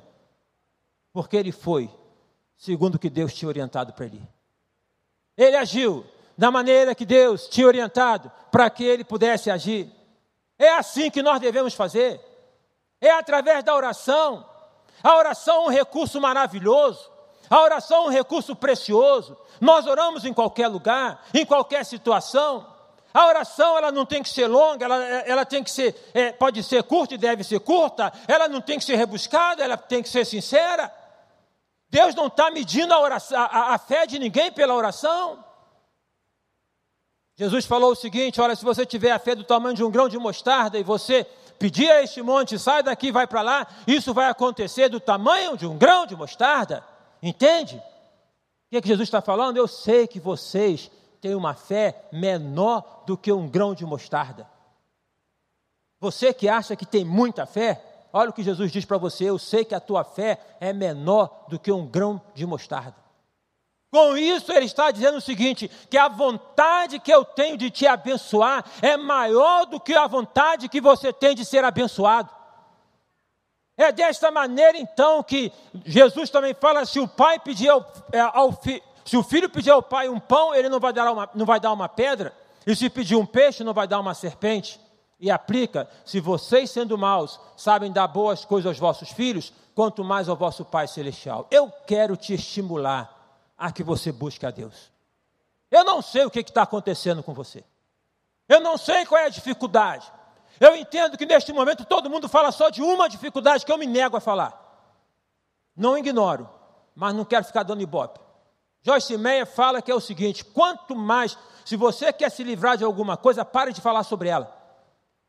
[1.13, 1.89] porque ele foi
[2.57, 4.21] segundo o que Deus tinha orientado para ele.
[5.37, 6.05] Ele agiu
[6.37, 9.89] da maneira que Deus tinha orientado para que ele pudesse agir.
[10.59, 12.19] É assim que nós devemos fazer.
[12.99, 14.45] É através da oração.
[15.03, 17.11] A oração é um recurso maravilhoso.
[17.49, 19.37] A oração é um recurso precioso.
[19.61, 22.65] Nós oramos em qualquer lugar, em qualquer situação.
[23.13, 26.61] A oração ela não tem que ser longa, ela, ela tem que ser, é, pode
[26.63, 28.11] ser curta e deve ser curta.
[28.27, 30.93] Ela não tem que ser rebuscada, ela tem que ser sincera.
[31.89, 35.43] Deus não está medindo a, oração, a, a fé de ninguém pela oração.
[37.37, 40.09] Jesus falou o seguinte: olha, se você tiver a fé do tamanho de um grão
[40.09, 41.25] de mostarda e você
[41.59, 45.65] pedir a este monte, sai daqui, vai para lá, isso vai acontecer do tamanho de
[45.65, 46.83] um grão de mostarda.
[47.21, 47.77] Entende?
[47.77, 47.81] O
[48.71, 49.57] que, é que Jesus está falando?
[49.57, 50.91] Eu sei que vocês
[51.21, 54.47] têm uma fé menor do que um grão de mostarda.
[55.99, 57.81] Você que acha que tem muita fé,
[58.17, 61.47] Olha o que Jesus diz para você: eu sei que a tua fé é menor
[61.49, 62.95] do que um grão de mostarda.
[63.91, 67.87] Com isso, ele está dizendo o seguinte: que a vontade que eu tenho de te
[67.87, 72.29] abençoar é maior do que a vontade que você tem de ser abençoado.
[73.77, 75.51] É desta maneira, então, que
[75.85, 79.71] Jesus também fala: se o pai pedir ao, é, ao fi, se o filho pedir
[79.71, 82.33] ao pai um pão, ele não vai, dar uma, não vai dar uma pedra,
[82.65, 84.79] e se pedir um peixe, não vai dar uma serpente
[85.19, 90.29] e aplica: se vocês, sendo maus, sabem dar boas coisas aos vossos filhos, quanto mais
[90.29, 91.47] ao vosso Pai Celestial.
[91.51, 93.14] Eu quero te estimular
[93.57, 94.91] a que você busque a Deus.
[95.71, 97.63] Eu não sei o que está acontecendo com você.
[98.47, 100.11] Eu não sei qual é a dificuldade.
[100.59, 103.85] Eu entendo que neste momento todo mundo fala só de uma dificuldade que eu me
[103.85, 104.61] nego a falar.
[105.75, 106.49] Não ignoro,
[106.95, 108.19] mas não quero ficar dando ibope.
[108.81, 112.83] Joyce Meyer fala que é o seguinte: quanto mais, se você quer se livrar de
[112.83, 114.55] alguma coisa, pare de falar sobre ela.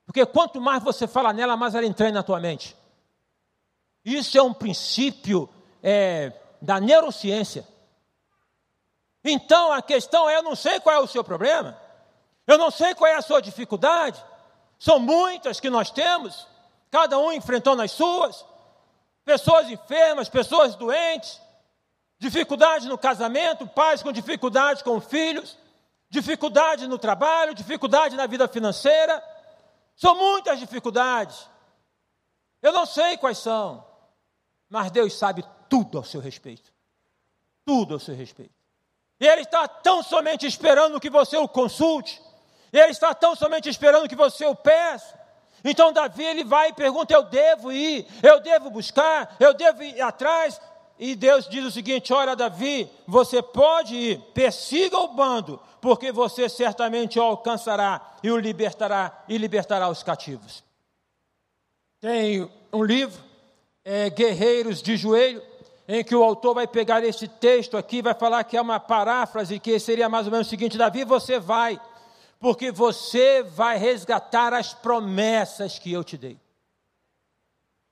[0.04, 2.76] Porque quanto mais você fala nela, mais ela entra na tua mente.
[4.04, 5.48] Isso é um princípio
[5.82, 7.66] é, da neurociência.
[9.26, 11.76] Então a questão é: eu não sei qual é o seu problema,
[12.46, 14.24] eu não sei qual é a sua dificuldade.
[14.78, 16.46] São muitas que nós temos,
[16.90, 18.44] cada um enfrentando as suas.
[19.24, 21.40] Pessoas enfermas, pessoas doentes,
[22.18, 25.58] dificuldade no casamento, pais com dificuldade com filhos,
[26.08, 29.20] dificuldade no trabalho, dificuldade na vida financeira.
[29.96, 31.48] São muitas dificuldades.
[32.62, 33.84] Eu não sei quais são,
[34.68, 36.72] mas Deus sabe tudo ao seu respeito.
[37.64, 38.55] Tudo ao seu respeito.
[39.20, 42.20] E Ele está tão somente esperando que você o consulte.
[42.72, 45.18] Ele está tão somente esperando que você o peça.
[45.64, 50.00] Então Davi ele vai e pergunta: Eu devo ir, eu devo buscar, eu devo ir
[50.00, 50.60] atrás.
[50.98, 56.48] E Deus diz o seguinte: Olha, Davi, você pode ir, persiga o bando, porque você
[56.48, 60.62] certamente o alcançará e o libertará e libertará os cativos.
[62.00, 63.22] Tem um livro,
[63.84, 65.42] é, Guerreiros de Joelho,
[65.88, 69.60] em que o autor vai pegar esse texto aqui, vai falar que é uma paráfrase,
[69.60, 71.80] que seria mais ou menos o seguinte: Davi, você vai,
[72.40, 76.38] porque você vai resgatar as promessas que eu te dei.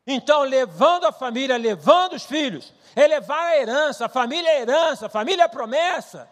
[0.06, 5.08] Então, levando a família, levando os filhos, elevar a herança, a família é herança, a
[5.08, 6.28] família é promessa.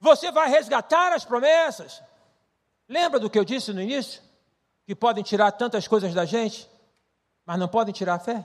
[0.00, 2.02] Você vai resgatar as promessas.
[2.88, 4.22] Lembra do que eu disse no início?
[4.86, 6.68] Que podem tirar tantas coisas da gente,
[7.44, 8.44] mas não podem tirar a fé?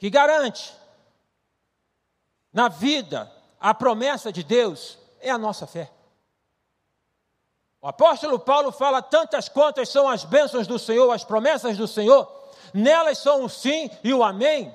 [0.00, 0.74] Que garante
[2.50, 5.90] na vida a promessa de Deus é a nossa fé.
[7.82, 12.26] O apóstolo Paulo fala tantas quantas são as bênçãos do Senhor, as promessas do Senhor,
[12.72, 14.74] nelas são o sim e o amém.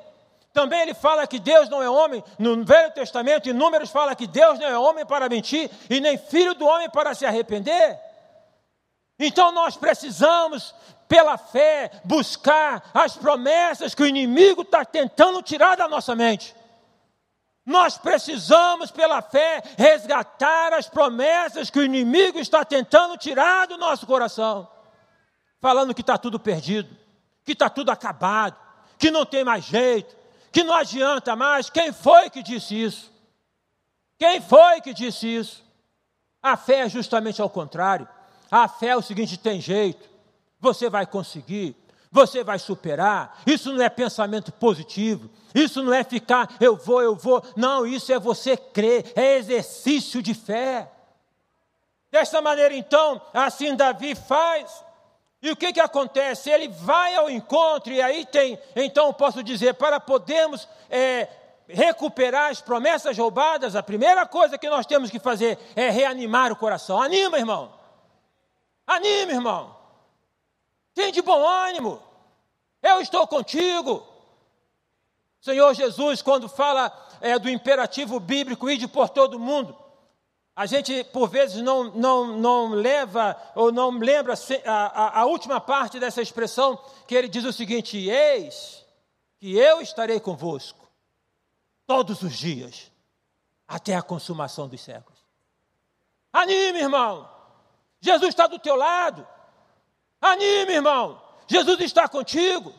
[0.53, 4.27] Também ele fala que Deus não é homem, no Velho Testamento, em Números fala que
[4.27, 7.99] Deus não é homem para mentir e nem filho do homem para se arrepender.
[9.17, 10.75] Então nós precisamos,
[11.07, 16.55] pela fé, buscar as promessas que o inimigo está tentando tirar da nossa mente.
[17.65, 24.05] Nós precisamos, pela fé, resgatar as promessas que o inimigo está tentando tirar do nosso
[24.05, 24.69] coração,
[25.59, 26.95] falando que está tudo perdido,
[27.43, 28.55] que está tudo acabado,
[28.99, 30.15] que não tem mais jeito,
[30.51, 31.69] que não adianta mais.
[31.69, 33.11] Quem foi que disse isso?
[34.17, 35.63] Quem foi que disse isso?
[36.41, 38.07] A fé é justamente ao contrário.
[38.51, 40.07] A fé é o seguinte: tem jeito,
[40.65, 41.75] você vai conseguir,
[42.11, 43.41] você vai superar.
[43.45, 47.43] Isso não é pensamento positivo, isso não é ficar eu vou, eu vou.
[47.55, 50.89] Não, isso é você crer, é exercício de fé.
[52.11, 54.83] Desta maneira, então, assim Davi faz.
[55.41, 56.49] E o que, que acontece?
[56.49, 61.27] Ele vai ao encontro, e aí tem, então posso dizer, para podermos é,
[61.67, 66.55] recuperar as promessas roubadas, a primeira coisa que nós temos que fazer é reanimar o
[66.55, 66.99] coração.
[66.99, 67.71] Anima, irmão.
[68.87, 69.74] Anima, irmão.
[70.95, 72.01] Tem de bom ânimo.
[72.81, 74.03] Eu estou contigo.
[75.41, 79.77] Senhor Jesus, quando fala é, do imperativo bíblico, ide por todo mundo,
[80.55, 84.33] a gente, por vezes, não, não, não leva ou não lembra
[84.65, 88.85] a, a, a última parte dessa expressão, que ele diz o seguinte: Eis
[89.37, 90.89] que eu estarei convosco
[91.85, 92.89] todos os dias,
[93.67, 95.19] até a consumação dos séculos.
[96.31, 97.29] Anime, irmão.
[97.99, 99.27] Jesus está do teu lado.
[100.21, 101.21] Anime, irmão.
[101.47, 102.73] Jesus está contigo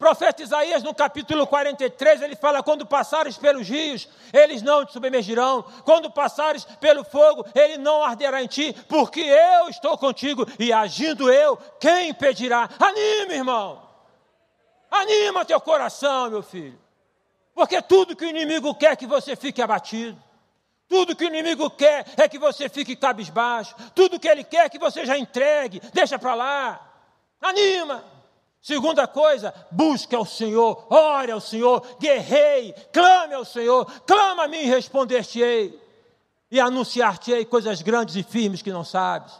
[0.00, 5.62] profeta Isaías, no capítulo 43, ele fala: Quando passares pelos rios, eles não te submergirão.
[5.84, 11.30] Quando passares pelo fogo, ele não arderá em ti, porque eu estou contigo e agindo
[11.30, 12.68] eu, quem impedirá?
[12.80, 13.90] Anima, irmão.
[14.90, 16.80] Anima teu coração, meu filho.
[17.54, 20.20] Porque tudo que o inimigo quer é que você fique abatido.
[20.90, 23.76] Tudo que o inimigo quer é que você fique cabisbaixo.
[23.94, 25.80] Tudo que ele quer é que você já entregue.
[25.94, 26.80] Deixa para lá.
[27.40, 28.04] Anima.
[28.60, 34.58] Segunda coisa, busque ao Senhor, ore ao Senhor, guerreie, clame ao Senhor, clama a mim
[34.58, 35.80] e responder-te-ei,
[36.50, 39.32] e anunciar-te-ei coisas grandes e firmes que não sabes.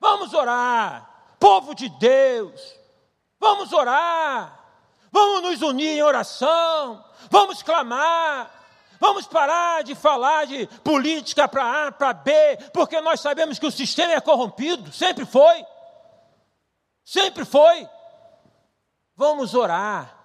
[0.00, 2.62] Vamos orar, povo de Deus,
[3.38, 4.58] vamos orar,
[5.12, 8.59] vamos nos unir em oração, vamos clamar,
[9.00, 12.32] Vamos parar de falar de política para A, para B,
[12.70, 15.64] porque nós sabemos que o sistema é corrompido, sempre foi.
[17.02, 17.88] Sempre foi.
[19.16, 20.16] Vamos orar.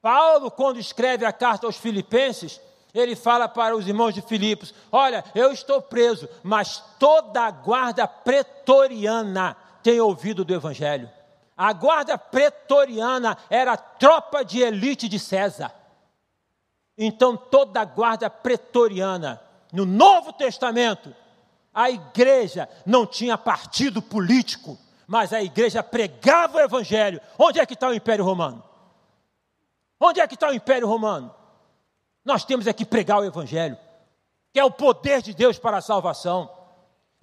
[0.00, 2.58] Paulo, quando escreve a carta aos Filipenses,
[2.94, 8.08] ele fala para os irmãos de Filipos: Olha, eu estou preso, mas toda a guarda
[8.08, 11.10] pretoriana tem ouvido do Evangelho.
[11.54, 15.83] A guarda pretoriana era a tropa de elite de César.
[16.96, 19.40] Então, toda a guarda pretoriana,
[19.72, 21.14] no Novo Testamento,
[21.72, 27.20] a igreja não tinha partido político, mas a igreja pregava o evangelho.
[27.36, 28.62] Onde é que está o Império Romano?
[30.00, 31.34] Onde é que está o Império Romano?
[32.24, 33.76] Nós temos é que pregar o evangelho,
[34.52, 36.50] que é o poder de Deus para a salvação.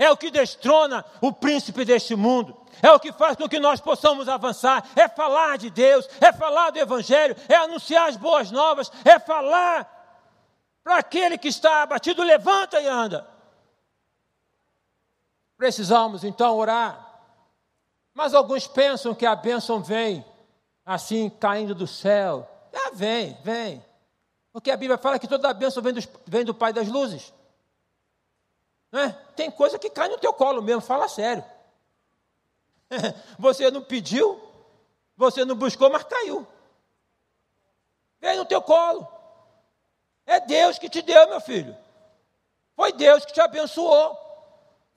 [0.02, 2.58] É o que destrona o príncipe deste mundo.
[2.82, 4.84] É o que faz com que nós possamos avançar.
[4.96, 10.00] É falar de Deus, é falar do Evangelho, é anunciar as boas novas, é falar
[10.84, 13.28] para aquele que está abatido, levanta e anda.
[15.56, 17.12] Precisamos então orar
[18.14, 20.26] mas alguns pensam que a bênção vem
[20.86, 22.48] assim, caindo do céu.
[22.74, 23.84] Ah, vem, vem.
[24.52, 25.94] Porque a Bíblia fala que toda a bênção vem,
[26.26, 27.34] vem do Pai das luzes.
[29.36, 31.44] Tem coisa que cai no teu colo mesmo, fala sério.
[33.40, 34.40] Você não pediu,
[35.16, 36.46] você não buscou, mas caiu.
[38.20, 39.08] Vem no teu colo.
[40.26, 41.78] É Deus que te deu, meu filho.
[42.76, 44.18] Foi Deus que te abençoou.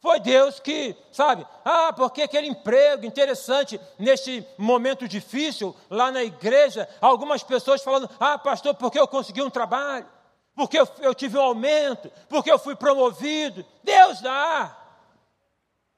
[0.01, 6.87] Foi Deus que, sabe, ah, porque aquele emprego interessante neste momento difícil lá na igreja,
[7.01, 10.07] algumas pessoas falando, ah, pastor, porque eu consegui um trabalho,
[10.55, 13.65] porque eu, eu tive um aumento, porque eu fui promovido.
[13.83, 14.77] Deus dá,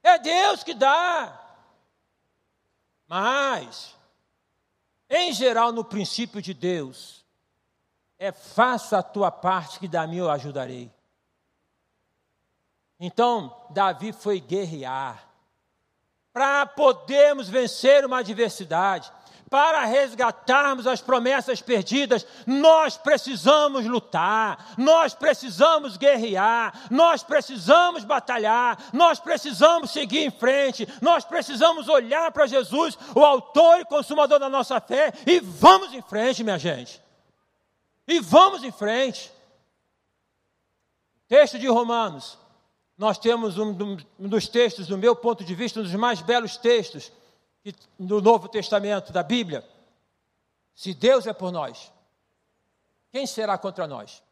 [0.02, 1.42] é Deus que dá.
[3.06, 3.94] Mas,
[5.08, 7.24] em geral, no princípio de Deus,
[8.18, 10.90] é faça a tua parte que da minha eu ajudarei.
[12.98, 15.24] Então, Davi foi guerrear.
[16.32, 19.12] Para podermos vencer uma adversidade,
[19.48, 29.20] para resgatarmos as promessas perdidas, nós precisamos lutar, nós precisamos guerrear, nós precisamos batalhar, nós
[29.20, 34.80] precisamos seguir em frente, nós precisamos olhar para Jesus, o autor e consumador da nossa
[34.80, 37.00] fé, e vamos em frente, minha gente.
[38.08, 39.32] E vamos em frente.
[41.28, 42.38] Texto de Romanos
[42.98, 47.12] nós temos um, dos textos, do meu ponto de vista, um dos mais belos textos
[47.98, 49.64] do Novo Testamento, da Bíblia.
[50.74, 51.92] Se Deus é por nós,
[53.10, 54.22] quem será contra nós?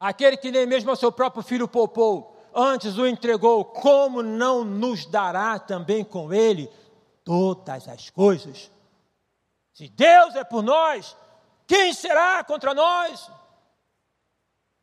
[0.00, 5.06] Aquele que nem mesmo ao seu próprio filho poupou, antes o entregou, como não nos
[5.06, 6.70] dará também com ele
[7.24, 8.70] todas as coisas?
[9.72, 11.16] Se Deus é por nós,
[11.66, 13.30] quem será contra nós?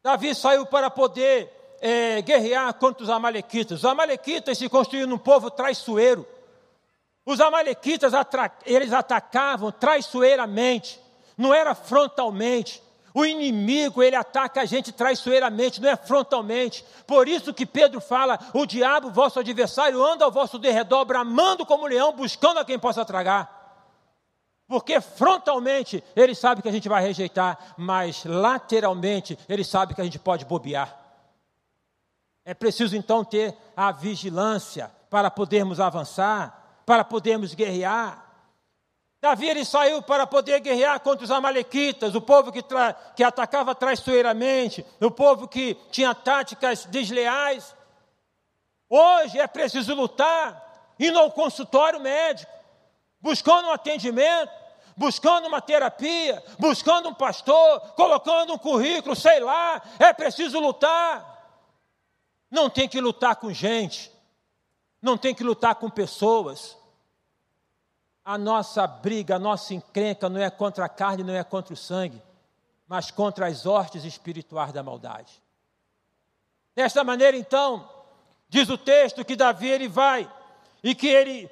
[0.03, 3.79] Davi saiu para poder é, guerrear contra os amalequitas.
[3.79, 6.27] Os amalequitas se construíram num povo traiçoeiro.
[7.25, 8.13] Os amalequitas
[8.65, 10.99] eles atacavam traiçoeiramente,
[11.37, 12.83] não era frontalmente.
[13.13, 16.83] O inimigo, ele ataca a gente traiçoeiramente, não é frontalmente.
[17.05, 21.85] Por isso que Pedro fala: o diabo, vosso adversário, anda ao vosso derredor, bramando como
[21.85, 23.61] leão, buscando a quem possa tragar.
[24.67, 30.03] Porque frontalmente ele sabe que a gente vai rejeitar, mas lateralmente ele sabe que a
[30.03, 30.97] gente pode bobear.
[32.43, 38.23] É preciso então ter a vigilância para podermos avançar para podermos guerrear.
[39.23, 42.61] Davi ele saiu para poder guerrear contra os amalequitas, o povo que,
[43.15, 47.73] que atacava traiçoeiramente, o povo que tinha táticas desleais.
[48.89, 52.51] Hoje é preciso lutar, indo ao consultório médico,
[53.21, 54.51] buscando um atendimento,
[54.97, 61.31] buscando uma terapia, buscando um pastor, colocando um currículo, sei lá, é preciso lutar.
[62.51, 64.11] Não tem que lutar com gente,
[65.03, 66.77] não tem que lutar com pessoas.
[68.23, 71.77] A nossa briga, a nossa encrenca não é contra a carne, não é contra o
[71.77, 72.23] sangue,
[72.87, 75.43] mas contra as hortes espirituais da maldade.
[76.73, 77.87] Desta maneira, então,
[78.47, 80.31] diz o texto que Davi ele vai
[80.81, 81.51] e que ele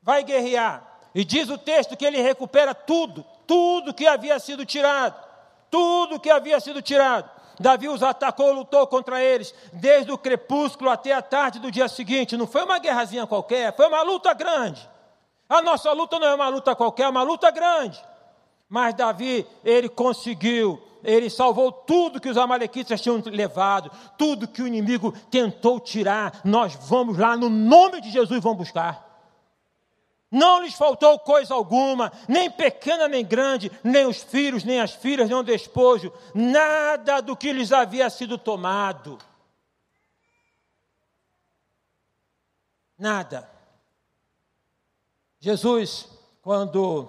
[0.00, 0.86] vai guerrear.
[1.12, 5.20] E diz o texto que ele recupera tudo, tudo que havia sido tirado,
[5.68, 7.28] tudo que havia sido tirado.
[7.58, 12.36] Davi os atacou, lutou contra eles, desde o crepúsculo até a tarde do dia seguinte.
[12.36, 14.88] Não foi uma guerrazinha qualquer, foi uma luta grande.
[15.48, 18.02] A nossa luta não é uma luta qualquer, é uma luta grande.
[18.68, 24.66] Mas Davi, ele conseguiu, ele salvou tudo que os amalequitas tinham levado, tudo que o
[24.66, 26.40] inimigo tentou tirar.
[26.44, 29.13] Nós vamos lá, no nome de Jesus, vamos buscar.
[30.34, 35.28] Não lhes faltou coisa alguma, nem pequena nem grande, nem os filhos, nem as filhas,
[35.28, 39.16] nem o despojo, nada do que lhes havia sido tomado.
[42.98, 43.48] Nada.
[45.38, 46.08] Jesus,
[46.42, 47.06] quando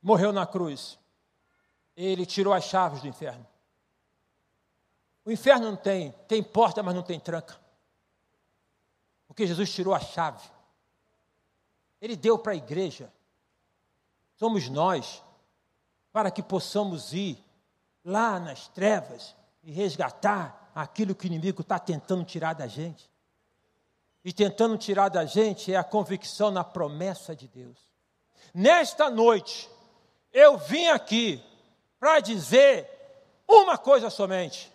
[0.00, 0.98] morreu na cruz,
[1.94, 3.46] ele tirou as chaves do inferno.
[5.22, 7.60] O inferno não tem, tem porta, mas não tem tranca.
[9.26, 10.61] Porque Jesus tirou a chave.
[12.02, 13.12] Ele deu para a igreja.
[14.34, 15.22] Somos nós,
[16.12, 17.38] para que possamos ir
[18.04, 23.08] lá nas trevas e resgatar aquilo que o inimigo está tentando tirar da gente.
[24.24, 27.78] E tentando tirar da gente é a convicção na promessa de Deus.
[28.52, 29.70] Nesta noite,
[30.32, 31.40] eu vim aqui
[32.00, 32.90] para dizer
[33.46, 34.72] uma coisa somente.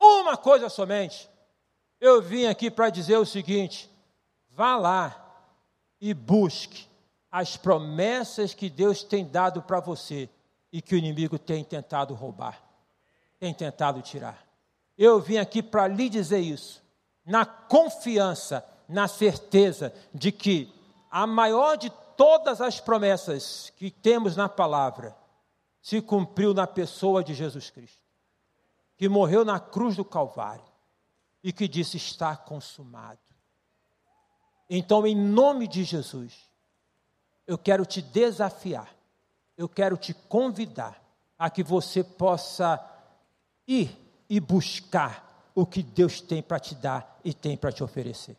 [0.00, 1.30] Uma coisa somente.
[2.00, 3.88] Eu vim aqui para dizer o seguinte:
[4.50, 5.25] vá lá
[6.00, 6.86] e busque
[7.30, 10.28] as promessas que Deus tem dado para você
[10.72, 12.62] e que o inimigo tem tentado roubar,
[13.38, 14.46] tem tentado tirar.
[14.96, 16.82] Eu vim aqui para lhe dizer isso,
[17.24, 20.72] na confiança, na certeza de que
[21.10, 25.16] a maior de todas as promessas que temos na palavra
[25.82, 28.02] se cumpriu na pessoa de Jesus Cristo,
[28.96, 30.64] que morreu na cruz do Calvário
[31.42, 33.25] e que disse: Está consumado.
[34.68, 36.32] Então, em nome de Jesus,
[37.46, 38.94] eu quero te desafiar,
[39.56, 41.00] eu quero te convidar
[41.38, 42.84] a que você possa
[43.66, 43.96] ir
[44.28, 48.36] e buscar o que Deus tem para te dar e tem para te oferecer.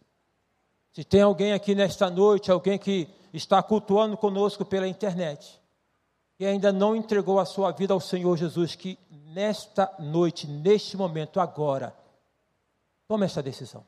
[0.94, 5.60] Se tem alguém aqui nesta noite, alguém que está cultuando conosco pela internet,
[6.40, 11.40] e ainda não entregou a sua vida ao Senhor Jesus, que nesta noite, neste momento,
[11.40, 11.96] agora,
[13.08, 13.84] tome essa decisão.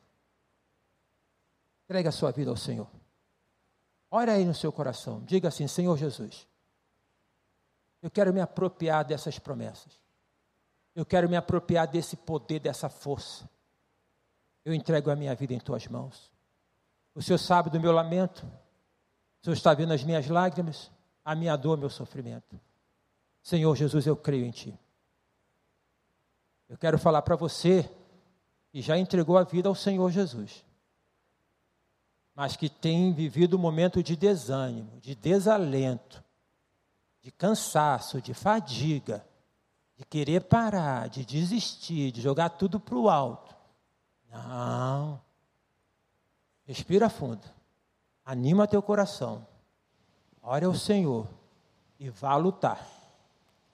[1.90, 2.88] Entregue a sua vida ao Senhor.
[4.12, 5.24] Olha aí no seu coração.
[5.24, 6.46] Diga assim: Senhor Jesus,
[8.00, 9.98] eu quero me apropriar dessas promessas.
[10.94, 13.50] Eu quero me apropriar desse poder, dessa força.
[14.64, 16.30] Eu entrego a minha vida em tuas mãos.
[17.12, 18.46] O Senhor sabe do meu lamento.
[19.40, 20.92] O Senhor está vendo as minhas lágrimas,
[21.24, 22.60] a minha dor, meu sofrimento.
[23.42, 24.78] Senhor Jesus, eu creio em Ti.
[26.68, 27.90] Eu quero falar para você
[28.70, 30.69] que já entregou a vida ao Senhor Jesus
[32.40, 36.24] mas que tem vivido um momento de desânimo, de desalento,
[37.20, 39.22] de cansaço, de fadiga,
[39.94, 43.54] de querer parar, de desistir, de jogar tudo para o alto.
[44.30, 45.20] Não.
[46.64, 47.46] Respira fundo.
[48.24, 49.46] Anima teu coração.
[50.40, 51.28] Ore ao Senhor
[51.98, 52.88] e vá lutar.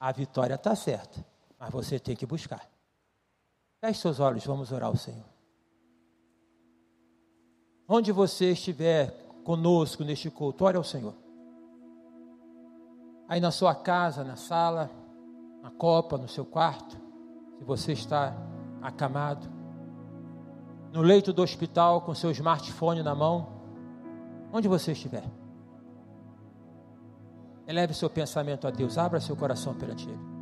[0.01, 1.25] A vitória está certa,
[1.57, 2.69] mas você tem que buscar.
[3.81, 5.36] Feche seus olhos, vamos orar ao Senhor.
[7.89, 9.11] Onde você estiver
[9.45, 11.15] conosco neste culto, ore ao Senhor.
[13.29, 14.91] Aí na sua casa, na sala,
[15.63, 16.97] na copa, no seu quarto,
[17.59, 18.35] se você está
[18.83, 19.49] acamado,
[20.93, 23.49] no leito do hospital com seu smartphone na mão,
[24.53, 25.25] onde você estiver.
[27.67, 30.37] Eleve seu pensamento a Deus, abra seu coração perante Ele.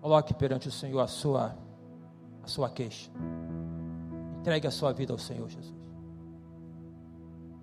[0.00, 1.56] Coloque perante o Senhor a sua,
[2.42, 3.10] a sua queixa.
[4.44, 5.72] Entregue a sua vida ao Senhor Jesus.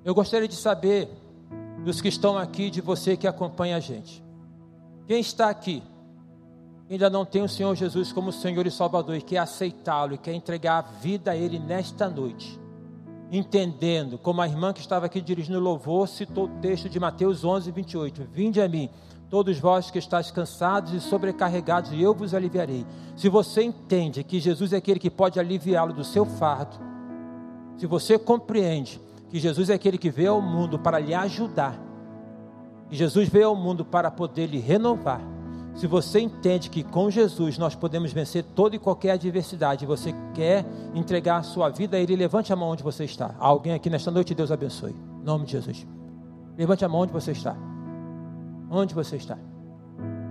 [0.04, 1.08] Eu gostaria de saber
[1.86, 4.24] dos que estão aqui, de você que acompanha a gente.
[5.06, 5.84] Quem está aqui
[6.90, 10.34] ainda não tem o Senhor Jesus como Senhor e Salvador e quer aceitá-lo e quer
[10.34, 12.60] entregar a vida a Ele nesta noite
[13.32, 17.46] entendendo, como a irmã que estava aqui dirigindo o louvor citou o texto de Mateus
[17.46, 18.28] 11, 28.
[18.34, 18.90] Vinde a mim,
[19.32, 22.86] todos vós que estáis cansados e sobrecarregados, eu vos aliviarei.
[23.16, 26.78] Se você entende que Jesus é aquele que pode aliviá-lo do seu fardo,
[27.78, 31.80] se você compreende que Jesus é aquele que veio ao mundo para lhe ajudar,
[32.90, 35.22] que Jesus veio ao mundo para poder lhe renovar,
[35.76, 40.66] se você entende que com Jesus nós podemos vencer toda e qualquer adversidade, você quer
[40.94, 43.34] entregar a sua vida a Ele, levante a mão onde você está.
[43.40, 44.94] Alguém aqui nesta noite, Deus abençoe.
[45.22, 45.88] Em nome de Jesus.
[46.58, 47.71] Levante a mão onde você está.
[48.72, 49.38] Onde você está?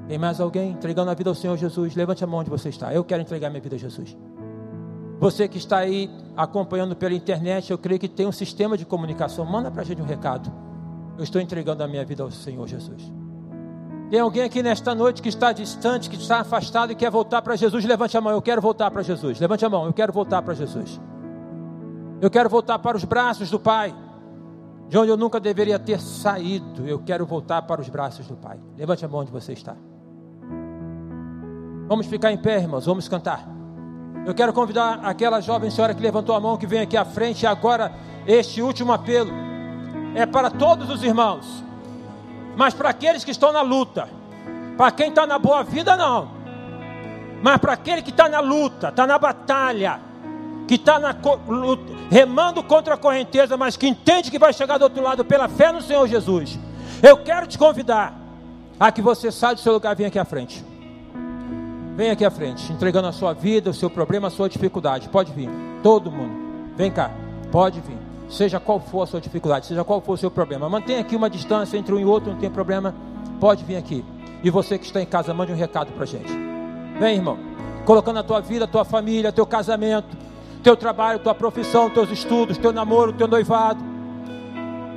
[0.08, 1.94] Tem mais alguém entregando a vida ao Senhor Jesus?
[1.94, 2.92] Levante a mão onde você está.
[2.92, 4.16] Eu quero entregar minha vida a Jesus.
[5.20, 9.44] Você que está aí acompanhando pela internet, eu creio que tem um sistema de comunicação.
[9.44, 10.50] Manda para a gente um recado.
[11.18, 13.12] Eu estou entregando a minha vida ao Senhor Jesus.
[14.08, 17.54] Tem alguém aqui nesta noite que está distante, que está afastado e quer voltar para
[17.54, 17.84] Jesus?
[17.84, 19.38] Levante a mão, eu quero voltar para Jesus.
[19.38, 20.98] Levante a mão, eu quero voltar para Jesus.
[22.20, 23.94] Eu quero voltar para os braços do Pai,
[24.90, 26.86] de onde eu nunca deveria ter saído.
[26.86, 28.58] Eu quero voltar para os braços do Pai.
[28.76, 29.74] Levante a mão onde você está.
[31.88, 33.48] Vamos ficar em pé, irmãos, vamos cantar.
[34.26, 37.46] Eu quero convidar aquela jovem senhora que levantou a mão, que vem aqui à frente,
[37.46, 37.90] agora
[38.26, 39.30] este último apelo
[40.14, 41.70] é para todos os irmãos
[42.56, 44.08] mas para aqueles que estão na luta,
[44.76, 46.28] para quem está na boa vida, não.
[47.42, 49.98] Mas para aquele que está na luta, está na batalha,
[50.70, 51.00] que está
[52.08, 55.72] remando contra a correnteza, mas que entende que vai chegar do outro lado pela fé
[55.72, 56.56] no Senhor Jesus.
[57.02, 58.16] Eu quero te convidar
[58.78, 60.64] a que você saia do seu lugar e venha aqui à frente.
[61.96, 65.08] Venha aqui à frente, entregando a sua vida, o seu problema, a sua dificuldade.
[65.08, 65.50] Pode vir,
[65.82, 66.76] todo mundo.
[66.76, 67.10] Vem cá,
[67.50, 67.98] pode vir
[68.28, 70.68] seja qual for a sua dificuldade, seja qual for o seu problema.
[70.68, 72.94] Mantenha aqui uma distância entre um e outro, não tem problema.
[73.40, 74.04] Pode vir aqui.
[74.44, 76.32] E você que está em casa, mande um recado para a gente.
[77.00, 77.36] Vem, irmão.
[77.84, 80.29] Colocando a tua vida, a tua família, teu casamento,
[80.62, 83.82] teu trabalho, tua profissão, teus estudos, teu namoro, teu noivado,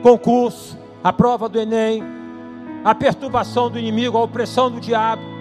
[0.01, 2.03] concurso, a prova do Enem,
[2.83, 5.33] a perturbação do inimigo, a opressão do diabo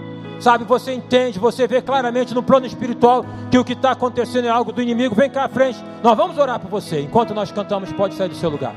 [0.43, 4.51] Sabe, você entende, você vê claramente no plano espiritual que o que está acontecendo é
[4.51, 5.15] algo do inimigo.
[5.15, 7.01] Vem cá à frente, nós vamos orar por você.
[7.01, 8.75] Enquanto nós cantamos, pode sair do seu lugar.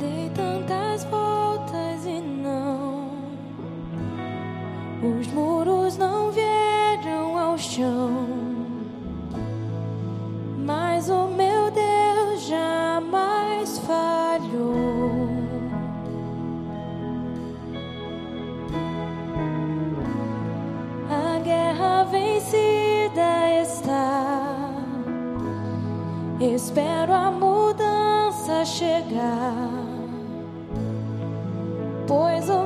[0.00, 3.12] Dei tantas voltas e não,
[5.00, 8.47] os muros não vieram ao chão,
[10.68, 15.26] mas o meu Deus jamais falhou.
[21.42, 24.74] guerra vencida está.
[26.38, 29.70] Espero a mudança chegar,
[32.06, 32.64] pois o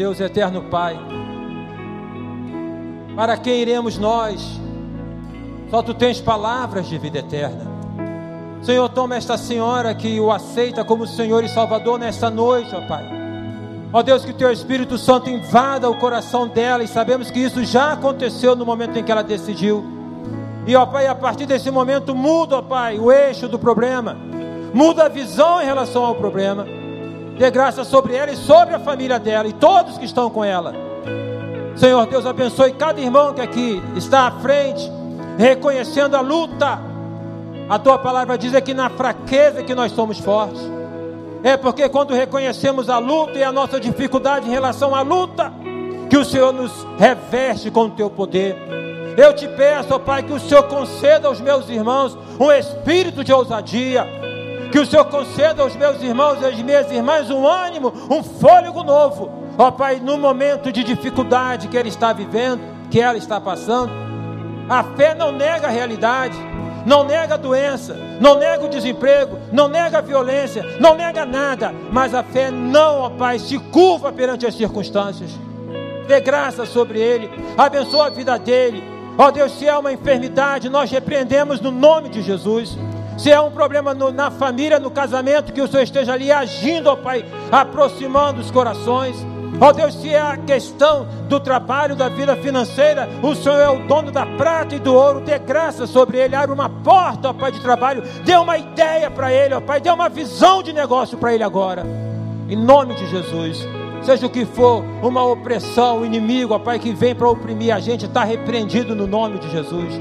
[0.00, 0.98] Deus, eterno Pai,
[3.14, 4.58] para quem iremos nós?
[5.70, 7.70] Só tu tens palavras de vida eterna.
[8.62, 13.04] Senhor, toma esta senhora que o aceita como Senhor e Salvador nesta noite, ó Pai.
[13.92, 17.92] Ó Deus, que teu Espírito Santo invada o coração dela e sabemos que isso já
[17.92, 19.84] aconteceu no momento em que ela decidiu.
[20.66, 24.16] E ó Pai, a partir desse momento muda, ó Pai, o eixo do problema,
[24.72, 26.79] muda a visão em relação ao problema.
[27.40, 30.74] Dê graça sobre ela e sobre a família dela e todos que estão com ela.
[31.74, 34.86] Senhor Deus, abençoe cada irmão que aqui está à frente,
[35.38, 36.78] reconhecendo a luta.
[37.66, 40.60] A tua palavra diz que na fraqueza que nós somos fortes.
[41.42, 45.50] É porque quando reconhecemos a luta e a nossa dificuldade em relação à luta,
[46.10, 48.54] que o Senhor nos reveste com o teu poder.
[49.16, 53.32] Eu te peço, ó Pai, que o Senhor conceda aos meus irmãos um espírito de
[53.32, 54.06] ousadia,
[54.70, 58.82] que o Senhor conceda aos meus irmãos e às minhas irmãs um ânimo, um fôlego
[58.82, 63.92] novo, Ó Pai, no momento de dificuldade que ele está vivendo, que ela está passando,
[64.68, 66.36] a fé não nega a realidade,
[66.86, 71.74] não nega a doença, não nega o desemprego, não nega a violência, não nega nada,
[71.92, 75.30] mas a fé não, ó Pai, se curva perante as circunstâncias.
[76.06, 78.82] Dê graça sobre ele, abençoa a vida dele.
[79.18, 82.78] Ó Deus, se é uma enfermidade, nós repreendemos no nome de Jesus.
[83.20, 86.86] Se é um problema no, na família, no casamento, que o Senhor esteja ali agindo,
[86.86, 89.14] ó Pai, aproximando os corações.
[89.60, 93.86] Ó Deus, se é a questão do trabalho, da vida financeira, o Senhor é o
[93.86, 97.52] dono da prata e do ouro, dê graça sobre ele, abre uma porta, ó Pai,
[97.52, 101.34] de trabalho, dê uma ideia para ele, ó Pai, dê uma visão de negócio para
[101.34, 101.84] ele agora,
[102.48, 103.68] em nome de Jesus.
[104.02, 107.80] Seja o que for, uma opressão, um inimigo, ó Pai, que vem para oprimir a
[107.80, 109.92] gente, está repreendido no nome de Jesus.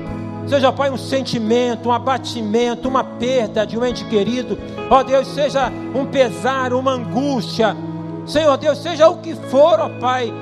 [0.50, 4.58] Seja, Pai, um sentimento, um abatimento, uma perda de um ente querido,
[4.90, 7.78] ó Deus, seja um pesar, uma angústia,
[8.26, 10.34] Senhor Deus, seja o que for, ó Pai.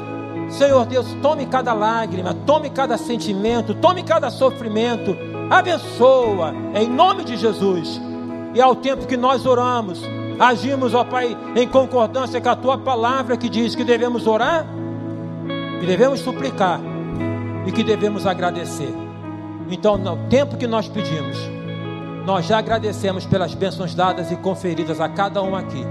[0.49, 5.13] Senhor Deus, tome cada lágrima, tome cada sentimento, tome cada sofrimento,
[5.49, 7.99] abençoa, em nome de Jesus.
[8.53, 10.01] E ao tempo que nós oramos,
[10.39, 14.65] agimos, ó Pai, em concordância com a tua palavra que diz que devemos orar,
[15.81, 16.79] que devemos suplicar
[17.65, 19.06] e que devemos agradecer.
[19.69, 21.37] Então, no tempo que nós pedimos,
[22.25, 25.83] nós já agradecemos pelas bênçãos dadas e conferidas a cada um aqui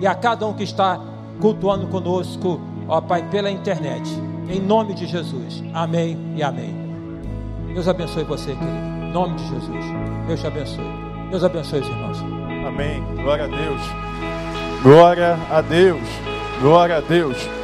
[0.00, 1.00] e a cada um que está
[1.40, 4.08] cultuando conosco, ó Pai, pela internet.
[4.48, 5.62] Em nome de Jesus.
[5.74, 6.74] Amém e amém.
[7.72, 8.88] Deus abençoe você, querido.
[9.08, 9.84] Em nome de Jesus.
[10.26, 10.84] Deus te abençoe.
[11.30, 12.18] Deus abençoe os irmãos.
[12.66, 13.02] Amém.
[13.22, 13.80] Glória a Deus.
[14.82, 16.02] Glória a Deus.
[16.60, 17.57] Glória a Deus.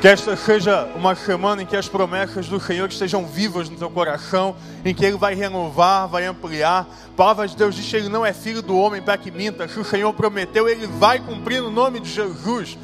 [0.00, 3.90] Que esta seja uma semana em que as promessas do Senhor estejam vivas no teu
[3.90, 6.88] coração, em que Ele vai renovar, vai ampliar.
[7.12, 9.68] A palavra de Deus diz que Ele não é filho do homem para que minta.
[9.68, 12.78] Se o Senhor prometeu, Ele vai cumprir no nome de Jesus.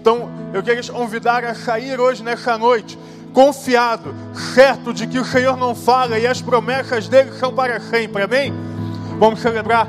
[0.00, 2.98] Então, eu quero te convidar a sair hoje, nessa noite,
[3.32, 4.12] confiado,
[4.52, 8.24] certo de que o Senhor não fala e as promessas dele são para sempre.
[8.24, 8.52] Amém?
[9.20, 9.88] Vamos celebrar.